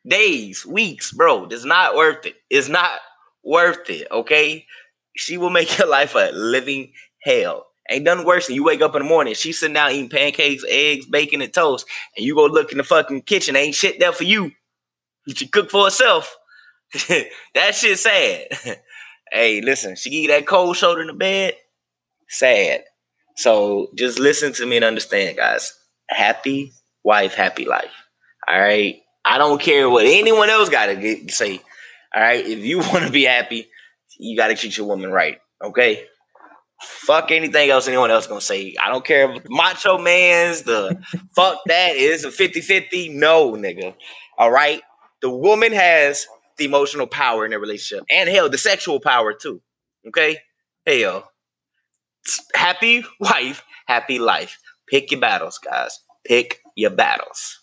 [0.07, 1.47] days, weeks, bro.
[1.47, 2.37] It's not worth it.
[2.51, 3.01] It's not
[3.45, 4.09] worth it.
[4.11, 4.67] Okay,
[5.17, 6.93] she will make your life a living
[7.23, 7.67] hell.
[7.89, 10.65] Ain't nothing worse than you wake up in the morning, she's sitting down eating pancakes,
[10.69, 11.87] eggs, bacon, and toast,
[12.17, 14.51] and you go look in the fucking kitchen, ain't shit there for you.
[15.35, 16.37] She cook for herself.
[17.55, 18.49] that shit sad.
[19.33, 21.55] Hey, listen, she give you that cold shoulder in the bed.
[22.29, 22.85] Sad.
[23.37, 25.73] So just listen to me and understand, guys.
[26.09, 27.91] Happy wife, happy life.
[28.49, 28.97] All right.
[29.27, 31.61] I don't care what anyone else got to say.
[32.15, 32.47] All right.
[32.47, 33.69] If you want to be happy,
[34.19, 35.39] you got to treat your woman right.
[35.63, 36.07] Okay.
[36.83, 38.75] Fuck anything else anyone else gonna say.
[38.83, 41.03] I don't care if macho man's the
[41.35, 43.15] fuck that is a 50-50.
[43.15, 43.95] No, nigga.
[44.37, 44.83] All right.
[45.23, 46.27] The woman has
[46.59, 49.63] the emotional power in a relationship, and hell, the sexual power too.
[50.09, 50.39] Okay,
[50.87, 51.31] hell,
[52.55, 54.59] happy wife, happy life.
[54.89, 55.99] Pick your battles, guys.
[56.27, 57.59] Pick your battles.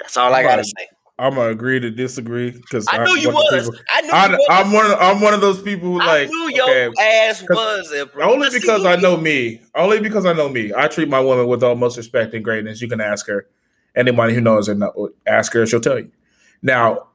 [0.00, 0.88] That's all I'm gotta say.
[1.18, 3.70] I'm gonna agree to disagree because I knew you was.
[3.70, 4.86] People, I knew I, am one.
[4.86, 6.26] Of, I'm one of those people who like.
[6.28, 8.32] I knew your okay, ass was there, bro.
[8.32, 9.60] Only because I know me.
[9.76, 10.72] Only because I know me.
[10.76, 12.82] I treat my woman with utmost respect and greatness.
[12.82, 13.46] You can ask her.
[13.96, 14.76] Anybody who knows her,
[15.24, 15.64] ask her.
[15.66, 16.10] She'll tell you.
[16.62, 17.06] Now,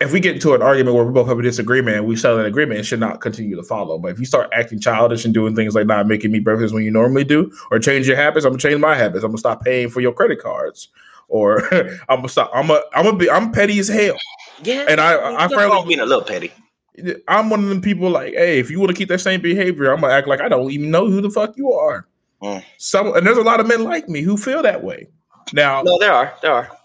[0.00, 2.40] if we get into an argument where we both have a disagreement and we settle
[2.40, 3.98] an agreement, it should not continue to follow.
[3.98, 6.84] But if you start acting childish and doing things like not making me breakfast when
[6.84, 9.24] you normally do, or change your habits, I'm gonna change my habits.
[9.24, 10.88] I'm gonna stop paying for your credit cards,
[11.28, 11.72] or
[12.08, 12.50] I'm gonna stop.
[12.54, 13.30] I'm a, I'm gonna be.
[13.30, 14.16] I'm petty as hell.
[14.62, 16.52] Yeah, and I, I, frankly being a little petty.
[17.28, 19.92] I'm one of them people like, hey, if you want to keep that same behavior,
[19.92, 22.06] I'm gonna act like I don't even know who the fuck you are.
[22.42, 22.64] Mm.
[22.78, 25.08] Some and there's a lot of men like me who feel that way.
[25.52, 26.75] Now, no, there are, there are.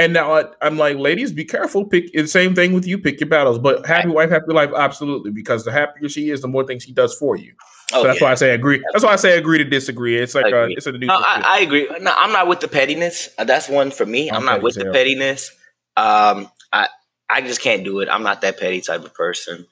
[0.00, 1.84] And now I, am like, ladies, be careful.
[1.84, 2.96] Pick the same thing with you.
[2.96, 3.58] Pick your battles.
[3.58, 5.30] But happy wife, happy life, absolutely.
[5.30, 7.52] Because the happier she is, the more things she does for you.
[7.92, 8.26] Oh, so that's yeah.
[8.26, 8.82] why I say agree.
[8.92, 10.16] That's why I say agree to disagree.
[10.16, 11.06] It's like a, it's a new.
[11.06, 11.86] No, I, I, agree.
[12.00, 13.28] No, I'm not with the pettiness.
[13.36, 14.30] Uh, that's one for me.
[14.30, 15.50] I'm, I'm not with the pettiness.
[15.98, 16.88] Um, I
[17.28, 18.08] I just can't do it.
[18.08, 19.66] I'm not that petty type of person.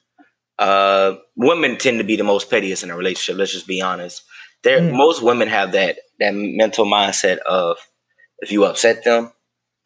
[0.59, 3.39] Uh, women tend to be the most pettiest in a relationship.
[3.39, 4.21] Let's just be honest.
[4.61, 4.95] There, mm.
[4.95, 7.77] most women have that that mental mindset of
[8.41, 9.31] if you upset them,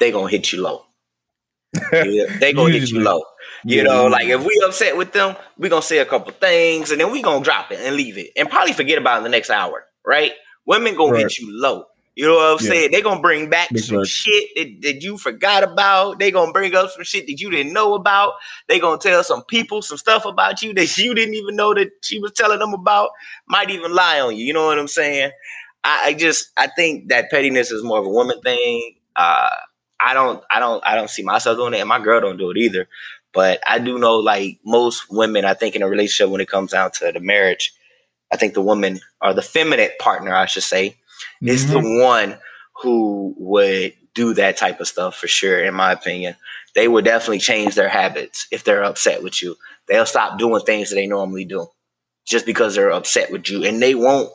[0.03, 0.85] they gonna hit you low.
[1.93, 3.23] they gonna hit you low.
[3.63, 3.83] You yeah.
[3.83, 7.09] know, like if we upset with them, we gonna say a couple things and then
[7.09, 9.49] we gonna drop it and leave it and probably forget about it in the next
[9.49, 10.33] hour, right?
[10.65, 11.21] Women gonna right.
[11.21, 11.85] hit you low.
[12.15, 12.71] You know what I'm yeah.
[12.71, 12.91] saying?
[12.91, 16.19] They gonna bring back Big some shit that, that you forgot about.
[16.19, 18.33] They gonna bring up some shit that you didn't know about.
[18.67, 21.91] They gonna tell some people some stuff about you that you didn't even know that
[22.01, 23.11] she was telling them about.
[23.47, 24.43] Might even lie on you.
[24.45, 25.31] You know what I'm saying?
[25.85, 28.95] I, I just I think that pettiness is more of a woman thing.
[29.15, 29.49] Uh,
[30.03, 32.51] I don't I don't I don't see myself doing it, and my girl don't do
[32.51, 32.87] it either.
[33.33, 36.71] But I do know like most women, I think in a relationship when it comes
[36.71, 37.73] down to the marriage,
[38.31, 41.47] I think the woman or the feminine partner, I should say, mm-hmm.
[41.47, 42.37] is the one
[42.81, 46.35] who would do that type of stuff for sure, in my opinion.
[46.75, 49.55] They would definitely change their habits if they're upset with you.
[49.87, 51.67] They'll stop doing things that they normally do
[52.25, 53.63] just because they're upset with you.
[53.63, 54.29] And they won't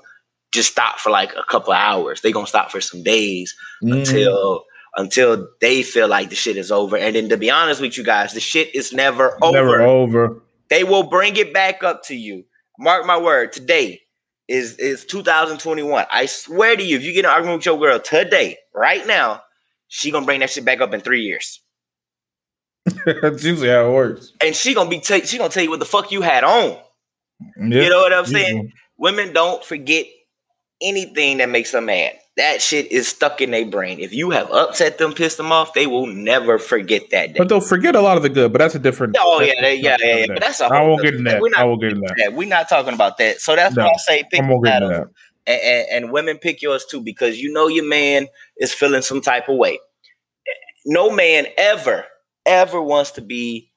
[0.53, 2.21] just stop for like a couple of hours.
[2.21, 3.99] They're gonna stop for some days Mm.
[3.99, 4.65] until
[4.99, 6.97] until they feel like the shit is over.
[6.99, 9.57] And then to be honest with you guys, the shit is never over.
[9.57, 10.43] never over.
[10.69, 12.45] They will bring it back up to you.
[12.79, 13.53] Mark my word.
[13.53, 14.03] Today
[14.49, 16.05] is is 2021.
[16.11, 19.43] I swear to you, if you get an argument with your girl today, right now,
[19.87, 21.61] she gonna bring that shit back up in three years,
[23.05, 24.33] That's usually how it works.
[24.43, 26.77] and she gonna be t- she gonna tell you what the fuck you had on.
[27.57, 27.83] Yeah.
[27.83, 28.57] You know what I'm saying?
[28.57, 28.73] Usually.
[28.99, 30.07] Women don't forget
[30.83, 32.15] anything that makes them mad.
[32.39, 33.99] That shit is stuck in their brain.
[33.99, 37.35] If you have upset them, pissed them off, they will never forget that day.
[37.37, 38.53] But they'll forget a lot of the good.
[38.53, 39.17] But that's a different.
[39.19, 40.27] Oh yeah, they, yeah, yeah, yeah.
[40.29, 41.43] But that's a I won't get in that.
[41.43, 42.33] We're not I won't get in that.
[42.33, 43.41] We're not talking about that.
[43.41, 45.09] So that's No, why I say pick I won't get into that.
[45.49, 48.29] And, and, and women pick yours too because you know your man
[48.59, 49.81] is feeling some type of way.
[50.87, 52.05] No man ever,
[52.47, 53.73] ever wants to be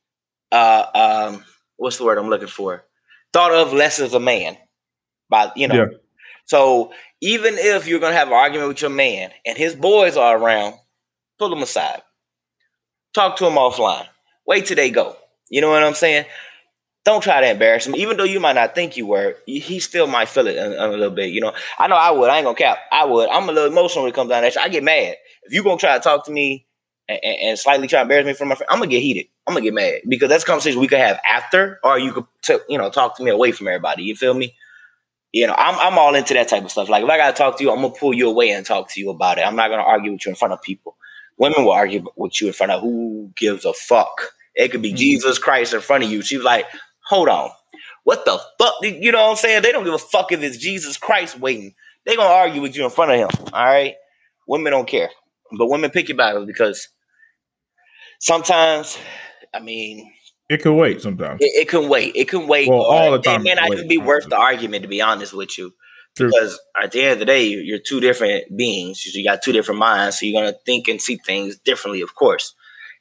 [0.52, 1.44] uh um
[1.78, 2.86] what's the word I'm looking for?
[3.34, 4.56] Thought of less as a man.
[5.30, 5.76] By you know.
[5.76, 5.98] Yeah.
[6.46, 6.92] So
[7.22, 10.76] even if you're gonna have an argument with your man and his boys are around,
[11.40, 12.02] pull them aside.
[13.14, 14.08] Talk to them offline.
[14.46, 15.16] Wait till they go.
[15.50, 16.26] You know what I'm saying?
[17.06, 19.36] Don't try to embarrass him, even though you might not think you were.
[19.48, 21.32] He still might feel it a, a little bit.
[21.32, 22.30] You know, I know I would.
[22.30, 22.78] I ain't gonna cap.
[22.92, 23.30] I would.
[23.30, 24.62] I'm a little emotional when it comes down to that.
[24.62, 26.68] I get mad if you gonna try to talk to me
[27.10, 28.70] and, and, and slightly try to embarrass me from my friend.
[28.72, 29.28] I'm gonna get heated.
[29.48, 32.26] I'm gonna get mad because that's a conversation we could have after, or you could,
[32.44, 34.04] t- you know, talk to me away from everybody.
[34.04, 34.56] You feel me?
[35.34, 36.90] You know, I'm I'm all into that type of stuff.
[36.90, 39.00] Like if I gotta talk to you, I'm gonna pull you away and talk to
[39.00, 39.44] you about it.
[39.46, 40.98] I'm not gonna argue with you in front of people.
[41.38, 44.34] Women will argue with you in front of who gives a fuck.
[44.56, 44.98] It could be Mhm.
[44.98, 46.22] Jesus Christ in front of you.
[46.24, 46.68] She's like,
[47.08, 47.52] hold on.
[48.04, 48.76] What the fuck?
[48.84, 49.62] You know what I'm saying?
[49.64, 51.76] They don't give a fuck if it's Jesus Christ waiting.
[52.06, 53.30] They gonna argue with you in front of him.
[53.54, 53.96] All right.
[54.48, 55.12] Women don't care.
[55.58, 56.90] But women pick your battles because
[58.20, 58.98] sometimes,
[59.54, 60.14] I mean,
[60.52, 61.40] It can wait sometimes.
[61.40, 62.14] it, it can wait.
[62.14, 62.68] It can wait.
[62.68, 65.02] Well, or all the time It may not even be worth the argument, to be
[65.02, 65.74] honest with you.
[66.18, 66.28] True.
[66.28, 69.06] Because at the end of the day, you're two different beings.
[69.06, 72.54] You got two different minds, so you're gonna think and see things differently, of course.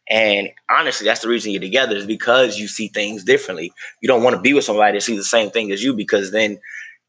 [0.09, 3.73] And honestly, that's the reason you're together is because you see things differently.
[4.01, 6.31] You don't want to be with somebody that sees the same thing as you, because
[6.31, 6.61] then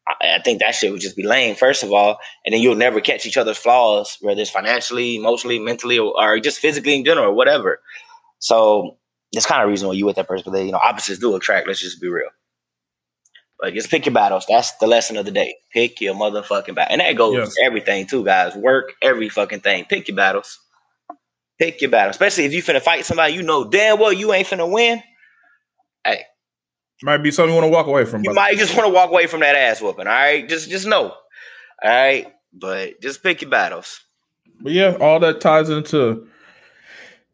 [0.07, 2.73] I, I think that shit would just be lame, first of all, and then you'll
[2.73, 7.05] never catch each other's flaws, whether it's financially, emotionally, mentally, or, or just physically in
[7.05, 7.79] general, or whatever.
[8.39, 8.97] So
[9.34, 10.43] that's kind of reason why you with that person.
[10.45, 11.67] But they, you know, opposites do attract.
[11.67, 12.29] Let's just be real.
[13.59, 14.45] But just pick your battles.
[14.49, 15.55] That's the lesson of the day.
[15.71, 17.55] Pick your motherfucking battle, and that goes Yes.
[17.63, 18.55] everything too, guys.
[18.55, 19.86] Work every fucking thing.
[19.86, 20.59] Pick your battles.
[21.59, 24.47] Pick your battle, especially if you finna fight somebody you know damn well you ain't
[24.47, 25.03] finna win.
[26.03, 26.23] Hey,
[27.03, 28.23] might be something you want to walk away from.
[28.23, 30.07] You might just want to walk away from that ass whooping.
[30.07, 31.13] All right, just just know.
[31.84, 34.01] All right, but just pick your battles.
[34.59, 36.27] But yeah, all that ties into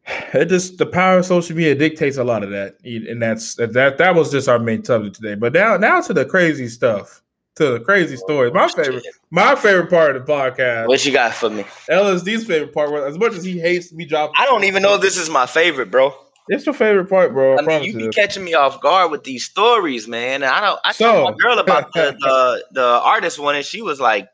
[0.08, 0.46] it.
[0.48, 3.96] Just the power of social media dictates a lot of that, and that's that.
[3.98, 5.34] That was just our main topic today.
[5.34, 7.22] But now, now to the crazy stuff,
[7.56, 8.52] to the crazy stories.
[8.52, 10.88] My favorite, my favorite part of the podcast.
[10.88, 11.64] What you got for me?
[11.90, 12.90] LSD's favorite part.
[13.04, 15.46] As much as he hates me dropping, I don't even know if this is my
[15.46, 16.14] favorite, bro.
[16.50, 17.56] It's your favorite part, bro.
[17.56, 17.94] I, I mean, you.
[17.94, 20.42] be catching me off guard with these stories, man.
[20.42, 20.80] And I don't.
[20.82, 24.28] I So- told my girl about the, the the artist one, and she was like,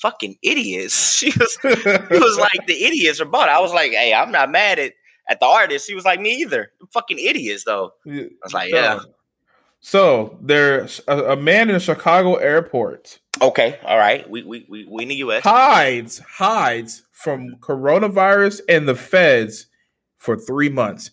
[0.00, 1.68] "Fucking idiots." She was she
[2.18, 4.94] was like, "The idiots are bought." I was like, "Hey, I'm not mad at
[5.28, 7.92] at the artist." She was like, "Me either." Fucking idiots, though.
[8.06, 9.00] I was like, "Yeah,
[9.80, 14.28] So there's a, a man in a Chicago airport okay, all right.
[14.28, 15.42] We we we we in the U.S.
[15.42, 19.66] hides hides from coronavirus and the feds
[20.16, 21.10] for three months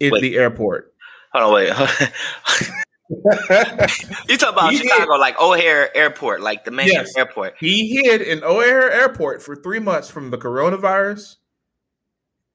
[0.00, 0.20] in Wait.
[0.22, 0.94] the airport.
[1.32, 1.68] Hold on, wait.
[4.28, 7.16] you talk about He Chicago, like O'Hare Airport, like the main Yes.
[7.16, 7.54] airport.
[7.58, 11.36] he hid in O'Hare Airport for three months from the coronavirus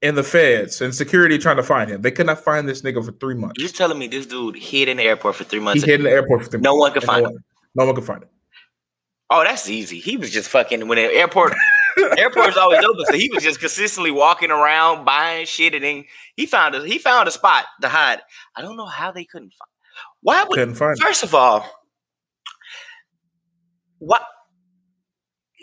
[0.06, 2.01] and the feds and security trying to find him.
[2.01, 3.56] They could not find this nigga for three months.
[3.60, 5.84] You're telling me this dude hid in the airport for three months?
[5.84, 6.82] He hid in the airport for three No months.
[6.82, 7.34] one could find no him.
[7.34, 7.43] one,
[7.76, 8.30] no one could find him.
[9.30, 9.99] Oh, that's easy.
[9.99, 11.56] He was just fucking when the airport
[12.18, 16.45] airport's always open, so he was just consistently walking around buying shit, and then he
[16.45, 18.20] found a he found a spot to hide.
[18.56, 19.70] I don't know how they couldn't find.
[20.22, 21.06] Why would Couldn't find him.
[21.08, 21.66] first of all,
[23.99, 24.22] what?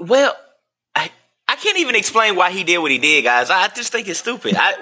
[0.01, 0.35] Well,
[1.63, 3.51] can't even explain why he did what he did, guys.
[3.51, 4.55] I just think it's stupid.
[4.57, 4.75] I,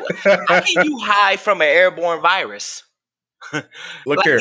[0.48, 2.82] how can you hide from an airborne virus?
[4.06, 4.40] Look here.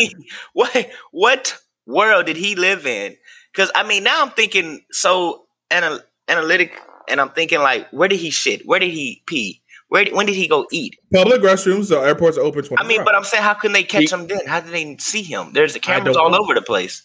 [0.53, 3.15] What what world did he live in?
[3.53, 8.19] Because I mean, now I'm thinking so anal- analytic, and I'm thinking like, where did
[8.19, 8.65] he shit?
[8.65, 9.61] Where did he pee?
[9.89, 10.97] Where when did he go eat?
[11.13, 14.03] Public restrooms, the airports open 24 I mean, but I'm saying, how couldn't they catch
[14.03, 14.45] He- him then?
[14.45, 15.53] How did they see him?
[15.53, 16.37] There's the cameras all know.
[16.37, 17.03] over the place.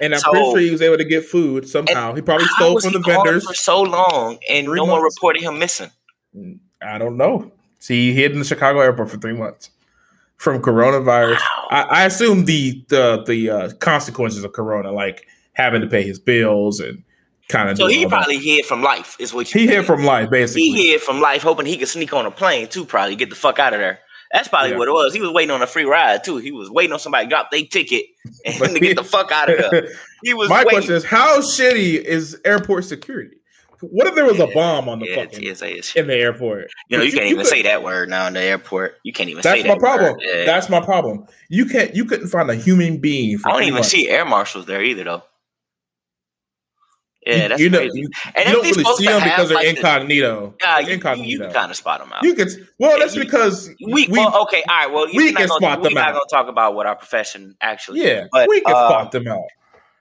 [0.00, 2.14] And I'm so- pretty sure he was able to get food somehow.
[2.14, 3.44] He probably stole was from the vendors.
[3.46, 5.90] for so long, and Three no one reported him missing?
[6.82, 7.52] I don't know.
[7.78, 9.70] See, he hid in the Chicago airport for three months
[10.36, 11.38] from coronavirus.
[11.38, 11.68] Wow.
[11.70, 16.18] I, I assume the the the uh, consequences of corona, like having to pay his
[16.18, 17.02] bills and
[17.48, 17.76] kind of.
[17.78, 19.78] So he probably hid from life, is what you he saying.
[19.80, 20.62] hid from life, basically.
[20.62, 22.84] He hid from life, hoping he could sneak on a plane too.
[22.84, 24.00] Probably get the fuck out of there.
[24.32, 24.78] That's probably Yeah.
[24.78, 25.14] what it was.
[25.14, 26.36] He was waiting on a free ride too.
[26.38, 28.06] He was waiting on somebody to drop their ticket
[28.44, 29.88] and to get the fuck out of there.
[30.24, 30.70] He was My waiting.
[30.72, 33.36] question is, how shitty is airport security?
[33.80, 36.68] What if there was a bomb on the yeah, fucking in the airport?
[36.88, 38.96] You know, you, You- can't you even could- say that word now in the airport.
[39.04, 40.16] You can't even That's say my that problem.
[40.20, 40.44] Yeah.
[40.46, 41.26] That's my problem.
[41.50, 41.94] You can't.
[41.94, 43.36] You couldn't find a human being.
[43.38, 43.90] For I don't even months.
[43.90, 45.22] see air marshals there either, though.
[47.26, 47.98] Yeah, You- that's you know, crazy.
[48.00, 50.54] you, and you if don't they really see to them have, because they're like, incognito.
[50.60, 51.28] Yeah, you, you, incognito.
[51.28, 52.22] you can kind of spot them out.
[52.22, 52.48] You could.
[52.78, 54.06] Well, that's you- because we, we.
[54.08, 54.92] well, okay, all right.
[54.92, 57.56] Well, we we're can gonna, spot we're them not gonna talk about what our profession
[57.60, 58.02] actually.
[58.04, 59.42] yeah, but, we can uh, spot them out.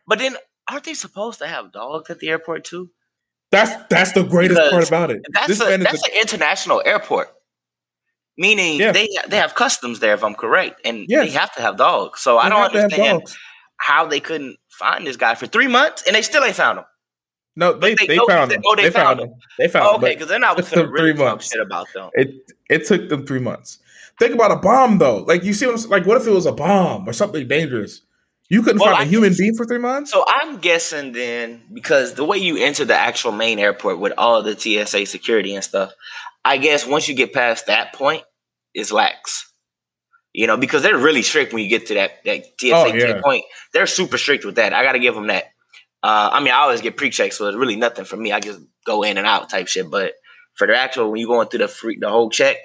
[0.07, 0.36] But then,
[0.69, 2.91] aren't they supposed to have dogs at the airport too?
[3.51, 5.21] That's that's the greatest part about it.
[5.34, 7.30] That's This a, is that's a- an international airport.
[8.38, 8.91] Meaning Yeah.
[8.91, 11.26] they they have customs there, if I'm correct, and Yes.
[11.26, 12.19] they have to have dogs.
[12.21, 13.21] So I don't to understand
[13.78, 16.86] how they couldn't find this guy for three months, and they still ain't found him.
[17.55, 19.33] No, they they- they, oh, found they- oh, they they found him.
[19.57, 20.03] They found Oh, him.
[20.03, 21.49] okay, because then I was it gonna really three months.
[21.51, 22.09] shit about them.
[22.13, 23.79] It it took them three months.
[24.19, 25.17] Think about a bomb though.
[25.19, 28.01] Like you see, what I'm, like what if it was a bomb or something dangerous?
[28.49, 30.11] You couldn't Well, find I a human guess- being for three months.
[30.11, 34.43] So I'm guessing then because the way you enter the actual main airport with all
[34.43, 35.91] the TSA security and stuff,
[36.43, 38.23] I guess once you get past that point,
[38.73, 39.49] it's lax.
[40.33, 43.13] You know, because they're really strict when you get to that that TSA Oh, yeah.
[43.13, 43.45] checkpoint.
[43.73, 44.73] They're super strict with that.
[44.73, 45.45] I got to give them that.
[46.05, 48.31] Uh, I mean, I always get pre-checks, so it's really nothing for me.
[48.31, 49.89] I just go in and out type shit.
[49.89, 50.13] But
[50.53, 52.57] for the actual, when you're going through the free, the whole check,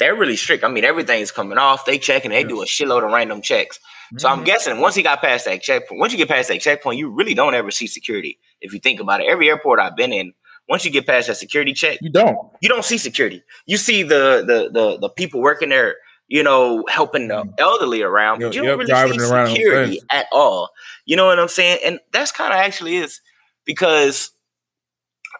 [0.00, 0.64] they're really strict.
[0.64, 1.84] I mean, everything's coming off.
[1.84, 3.78] They check and they do a shitload of random checks.
[4.18, 4.44] So I'm Mhm.
[4.46, 7.34] guessing once he got past that checkpoint, once you get past that checkpoint, you really
[7.34, 8.40] don't ever see security.
[8.60, 10.32] If you think about it, every airport I've been in,
[10.68, 12.36] once you get past that security check, you don't.
[12.60, 13.44] you don't see security.
[13.66, 15.94] You see the the the, the people working there,
[16.30, 17.54] you know, helping the Mhm.
[17.58, 20.70] elderly around, but you yep, don't really driving see around security at all.
[21.04, 21.80] You know what I'm saying?
[21.84, 23.20] And that's kind of actually is
[23.64, 24.30] because,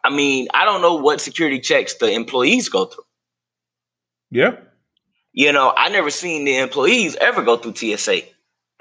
[0.04, 3.04] I mean, I don't know what security checks the employees go through.
[4.32, 4.56] Yeah.
[5.32, 8.22] You know, I never seen the employees ever go through TSA.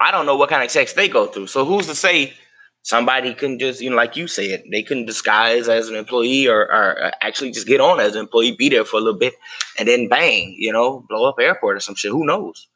[0.00, 1.46] I don't know what kind of checks they go through.
[1.46, 2.34] So who's to say
[2.82, 6.60] somebody couldn't just, you know, like you said, they couldn't disguise as an employee or,
[6.60, 9.34] or uh, actually just get on as an employee, be there for a little bit,
[9.78, 12.10] and then bang, you know, blow up airport or some shit.
[12.10, 12.68] Who knows?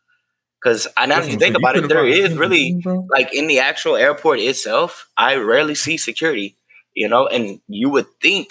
[0.60, 3.06] Because I now if you think about it, there is really bro.
[3.10, 6.56] like in the actual airport itself, I rarely see security,
[6.94, 8.48] you know, and you would think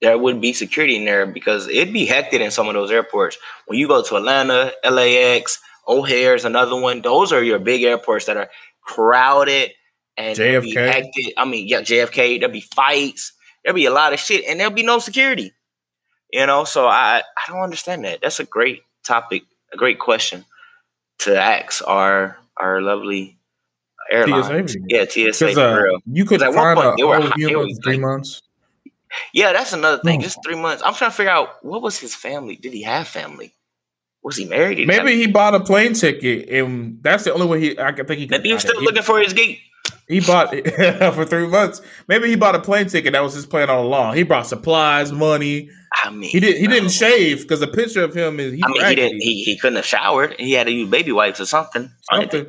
[0.00, 3.36] there would be security in there because it'd be hectic in some of those airports.
[3.66, 8.36] When you go to Atlanta, LAX, O'Hare's another one, those are your big airports that
[8.38, 8.48] are
[8.82, 9.72] crowded
[10.16, 10.74] and JFK.
[10.74, 11.34] hectic.
[11.36, 13.32] I mean, yeah, JFK, there'll be fights,
[13.64, 15.52] there'll be a lot of shit, and there'll be no security.
[16.32, 18.20] You know, so I I don't understand that.
[18.22, 19.42] That's a great topic,
[19.72, 20.44] a great question
[21.18, 23.38] to ask our our lovely
[24.10, 24.72] airlines.
[24.72, 24.78] TSA.
[24.88, 25.98] Yeah, TSA uh, real.
[26.06, 27.98] you could one find point a they were whole hot- they human were in three
[27.98, 28.42] months.
[29.32, 30.20] Yeah, that's another thing.
[30.20, 30.22] Oh.
[30.22, 30.82] Just three months.
[30.84, 32.56] I'm trying to figure out what was his family.
[32.56, 33.52] Did he have family?
[34.22, 34.76] Was he married?
[34.76, 37.78] Did he Maybe he bought a plane ticket, and that's the only way he.
[37.78, 38.26] I can think he.
[38.26, 39.60] could maybe he was still looking for his gate.
[40.08, 40.70] He bought it
[41.14, 41.82] for three months.
[42.06, 43.12] Maybe he bought a plane ticket.
[43.12, 44.14] That was his plan all along.
[44.14, 45.68] He brought supplies, money.
[46.04, 46.56] I mean, He did.
[46.58, 48.52] He didn't shave because the picture of him is.
[48.62, 49.20] I mean, he didn't.
[49.20, 50.36] He, he couldn't have showered.
[50.38, 51.90] He had to use baby wipes or something.
[52.12, 52.46] Something.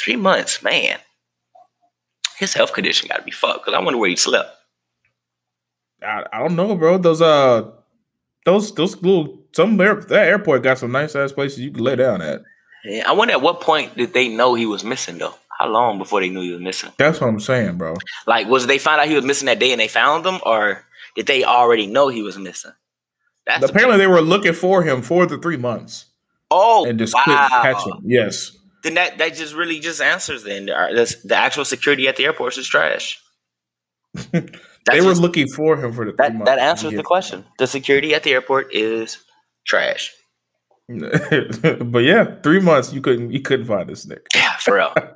[0.00, 0.98] Three months, man.
[2.36, 3.64] His health condition got to be fucked.
[3.64, 4.50] Because I wonder where he slept.
[6.02, 6.98] I, I don't know, bro.
[6.98, 7.70] Those uh,
[8.44, 11.96] those those little some air, that airport got some nice ass places you can lay
[11.96, 12.42] down at.
[12.84, 15.34] Yeah, I wonder at what point did they know he was missing though?
[15.58, 16.90] How long before they knew he was missing?
[16.98, 17.94] That's what I'm saying, bro.
[18.26, 20.84] Like, was they find out he was missing that day and they found him, or
[21.14, 22.72] did they already know he was missing?
[23.46, 26.06] That's the- Apparently, they were looking for him for the three months
[26.50, 27.22] oh and just wow.
[27.24, 28.02] couldn't catch him.
[28.04, 28.56] Yes.
[28.82, 32.24] Then that that just really just answers then the, uh, the actual security at the
[32.24, 33.20] airports is trash.
[34.32, 36.50] they were looking for him for the three that months.
[36.50, 37.44] that answers the question.
[37.58, 39.18] The security at the airport is
[39.66, 40.12] trash.
[40.88, 44.20] but yeah, three months you couldn't you couldn't find this nigga.
[44.34, 44.94] Yeah, for real.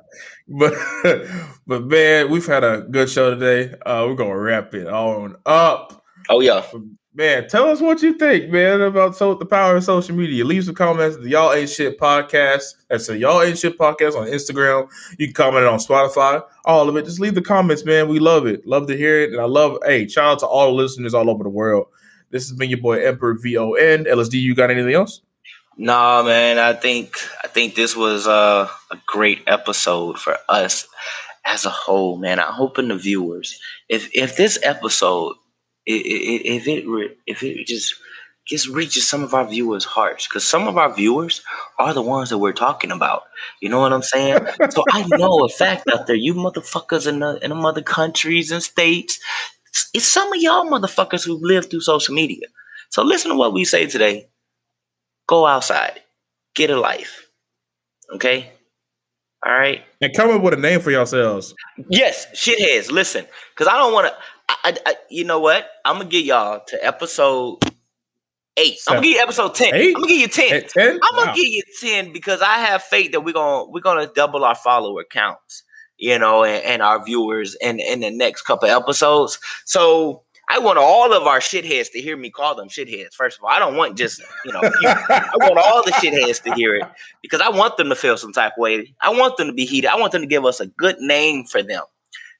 [0.51, 0.73] But
[1.67, 3.75] but man, we've had a good show today.
[3.85, 6.03] Uh, we're gonna wrap it on up.
[6.29, 6.65] oh yeah.
[7.13, 10.45] Man, tell us what you think, man, about so the power of social media.
[10.45, 11.17] Leave some comments.
[11.17, 12.63] The Y'all Ain't Shit podcast.
[12.89, 14.89] That's a Y'all Ain't Shit podcast on Instagram.
[15.19, 16.41] You can comment on Spotify.
[16.65, 17.05] All of it.
[17.05, 18.07] Just leave the comments, man.
[18.07, 18.65] We love it.
[18.65, 19.31] Love to hear it.
[19.31, 21.87] And I love, hey, shout out to all the listeners all over the world.
[22.31, 24.05] This has been your boy Emperor V O N.
[24.05, 25.21] LSD, you got anything else?
[25.79, 26.59] Nah, man.
[26.59, 30.85] I think I think this was uh, a great episode for us
[31.45, 32.37] as a whole, man.
[32.37, 33.57] I'm hoping the viewers,
[33.87, 35.35] if if this episode,
[35.85, 37.95] if it if it just
[38.45, 41.41] gets reaches some of our viewers' hearts because some of our viewers
[41.77, 43.23] are the ones that we're talking about.
[43.61, 44.37] You know what I'm saying?
[44.71, 48.51] so I know a fact out there, you motherfuckers in the in the mother countries
[48.51, 49.17] and states,
[49.69, 52.47] it's, it's some of y'all motherfuckers who live through social media.
[52.89, 54.27] So listen to what we say today.
[55.29, 56.01] Go outside,
[56.55, 57.27] get a life.
[58.15, 58.51] Okay.
[59.45, 59.83] All right.
[60.01, 61.53] And come up with a name for yourselves.
[61.89, 62.89] Yes, shitheads.
[62.91, 64.13] Listen, because I don't want to.
[64.49, 65.69] I, I, you know what?
[65.85, 67.59] I'm gonna get y'all to episode
[68.57, 68.77] eight.
[68.87, 69.75] I'm gonna give you episode ten.
[69.75, 69.95] Eight?
[69.95, 70.53] I'm gonna give you ten.
[70.53, 70.99] At 10?
[71.03, 71.35] I'm gonna Wow.
[71.35, 75.05] give you ten because I have faith that we're gonna we're gonna double our follower
[75.09, 75.63] counts,
[75.97, 79.37] you know, and, and our viewers in in the next couple episodes.
[79.65, 83.13] So I want all of our shitheads to hear me call them shitheads.
[83.13, 84.61] First of all, I don't want just you know.
[84.81, 84.89] you-
[85.31, 86.85] I want all the shitheads to hear it
[87.21, 88.95] because I want them to feel some type of way.
[88.99, 89.89] I want them to be heated.
[89.91, 91.83] I want them to give us a good name for them.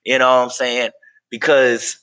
[0.04, 0.90] You know what I'm saying?
[1.30, 1.98] Because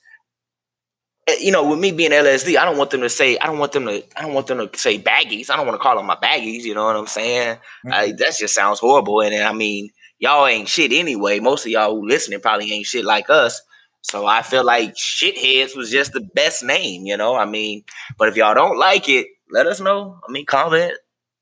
[1.29, 3.59] eh, you know, with me being LSD, I don't want them to say, I don't
[3.59, 5.51] want them to, I don't want them to say baggies.
[5.51, 6.63] I don't want to call them my baggies.
[6.63, 7.59] You know what I'm saying?
[7.91, 9.23] I, that just sounds horrible.
[9.23, 9.91] And I mean,
[10.21, 11.41] y'all ain't shit anyway.
[11.41, 13.61] Most of y'all who listening probably ain't shit like us.
[14.09, 17.07] So I feel like shitheads was just the best name.
[17.07, 17.83] You know, I mean,
[18.17, 20.21] but if y'all don't like it, let us know.
[20.27, 20.93] I mean, comment,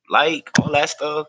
[0.09, 1.27] like all that stuff.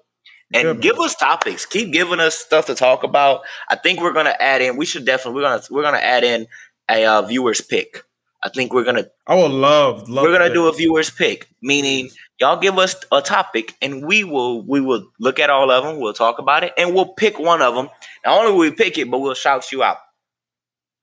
[0.53, 0.81] And Good, man.
[0.81, 1.65] give us topics.
[1.65, 3.41] Keep giving us stuff to talk about.
[3.67, 4.77] I think we're gonna add in.
[4.77, 6.47] We should definitely we're gonna we're gonna add in
[6.89, 8.03] a uh, viewers pick.
[8.41, 12.11] I think we're gonna I would love, love we're gonna do a viewers pick, meaning
[12.39, 15.99] y'all give us a topic and we will we will look at all of them.
[15.99, 17.89] We'll talk about it and we'll pick one of them.
[18.23, 19.97] Not only will we pick it, but we'll shout you out.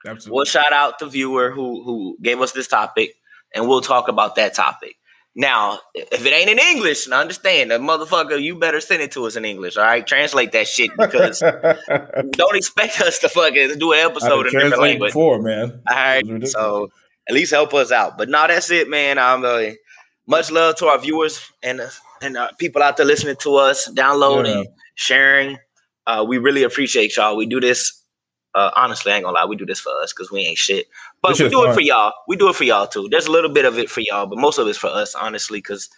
[0.07, 0.36] Absolutely.
[0.36, 3.14] We'll shout out the viewer who who gave us this topic,
[3.55, 4.96] and we'll talk about that topic.
[5.34, 9.24] Now, if it ain't in English, now understand that motherfucker, you better send it to
[9.26, 9.78] us in English.
[9.78, 11.40] All right, translate that shit because
[12.32, 15.11] don't expect us to fucking do an episode in a different language.
[15.12, 15.80] before, man.
[15.88, 16.53] All right, It was ridiculous.
[16.53, 16.90] so
[17.28, 18.18] at least help us out.
[18.18, 19.18] But now that's it, man.
[19.18, 19.70] I'm uh,
[20.26, 21.88] much love to our viewers and uh,
[22.20, 24.70] and uh, people out there listening to us, downloading, Yeah.
[24.96, 25.59] sharing.
[26.07, 27.36] Uh, we really appreciate y'all.
[27.36, 28.01] We do this.
[28.55, 30.86] Uh, honestly, I ain't gonna lie, we do this for us because we ain't shit.
[31.22, 32.12] But we shit do it for y'all.
[32.28, 33.09] We do it for y'all too.
[33.11, 35.59] There's a little bit of it for y'all, but most of it's for us, honestly,
[35.59, 35.88] because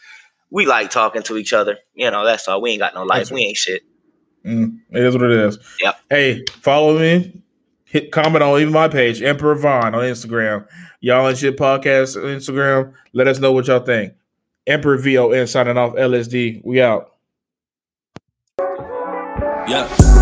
[0.51, 1.79] we like talking to each other.
[1.95, 2.63] You know, that's all.
[2.63, 3.19] We ain't got no life.
[3.19, 3.83] That's We ain't shit.
[4.45, 5.59] Mm, it is what it is.
[5.81, 6.01] Yep.
[6.11, 7.43] Hey, follow me.
[7.85, 10.67] Hit comment on even my page, Emperor Von on Instagram.
[11.01, 12.93] Y'all and shit podcast on Instagram.
[13.13, 14.15] Let us know what y'all think.
[14.67, 15.95] Emperor VON signing off.
[15.95, 16.63] LSD.
[16.65, 17.13] We out.
[19.69, 20.14] Yeah.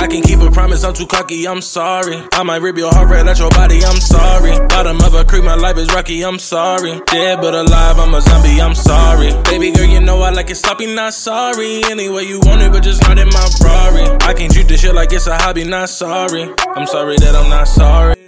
[0.00, 2.22] I can keep a promise, I'm too cocky, I'm sorry.
[2.32, 4.58] I might rip your heart right out your body, I'm sorry.
[4.68, 6.98] Bottom of a creek, my life is rocky, I'm sorry.
[7.04, 9.30] Dead but alive, I'm a zombie, I'm sorry.
[9.44, 11.84] Baby girl, you know I like it sloppy, not sorry.
[11.84, 14.06] Anyway, you want it, but just not in my Ferrari.
[14.22, 16.48] I can treat this shit like it's a hobby, not sorry.
[16.74, 18.19] I'm sorry that I'm not sorry.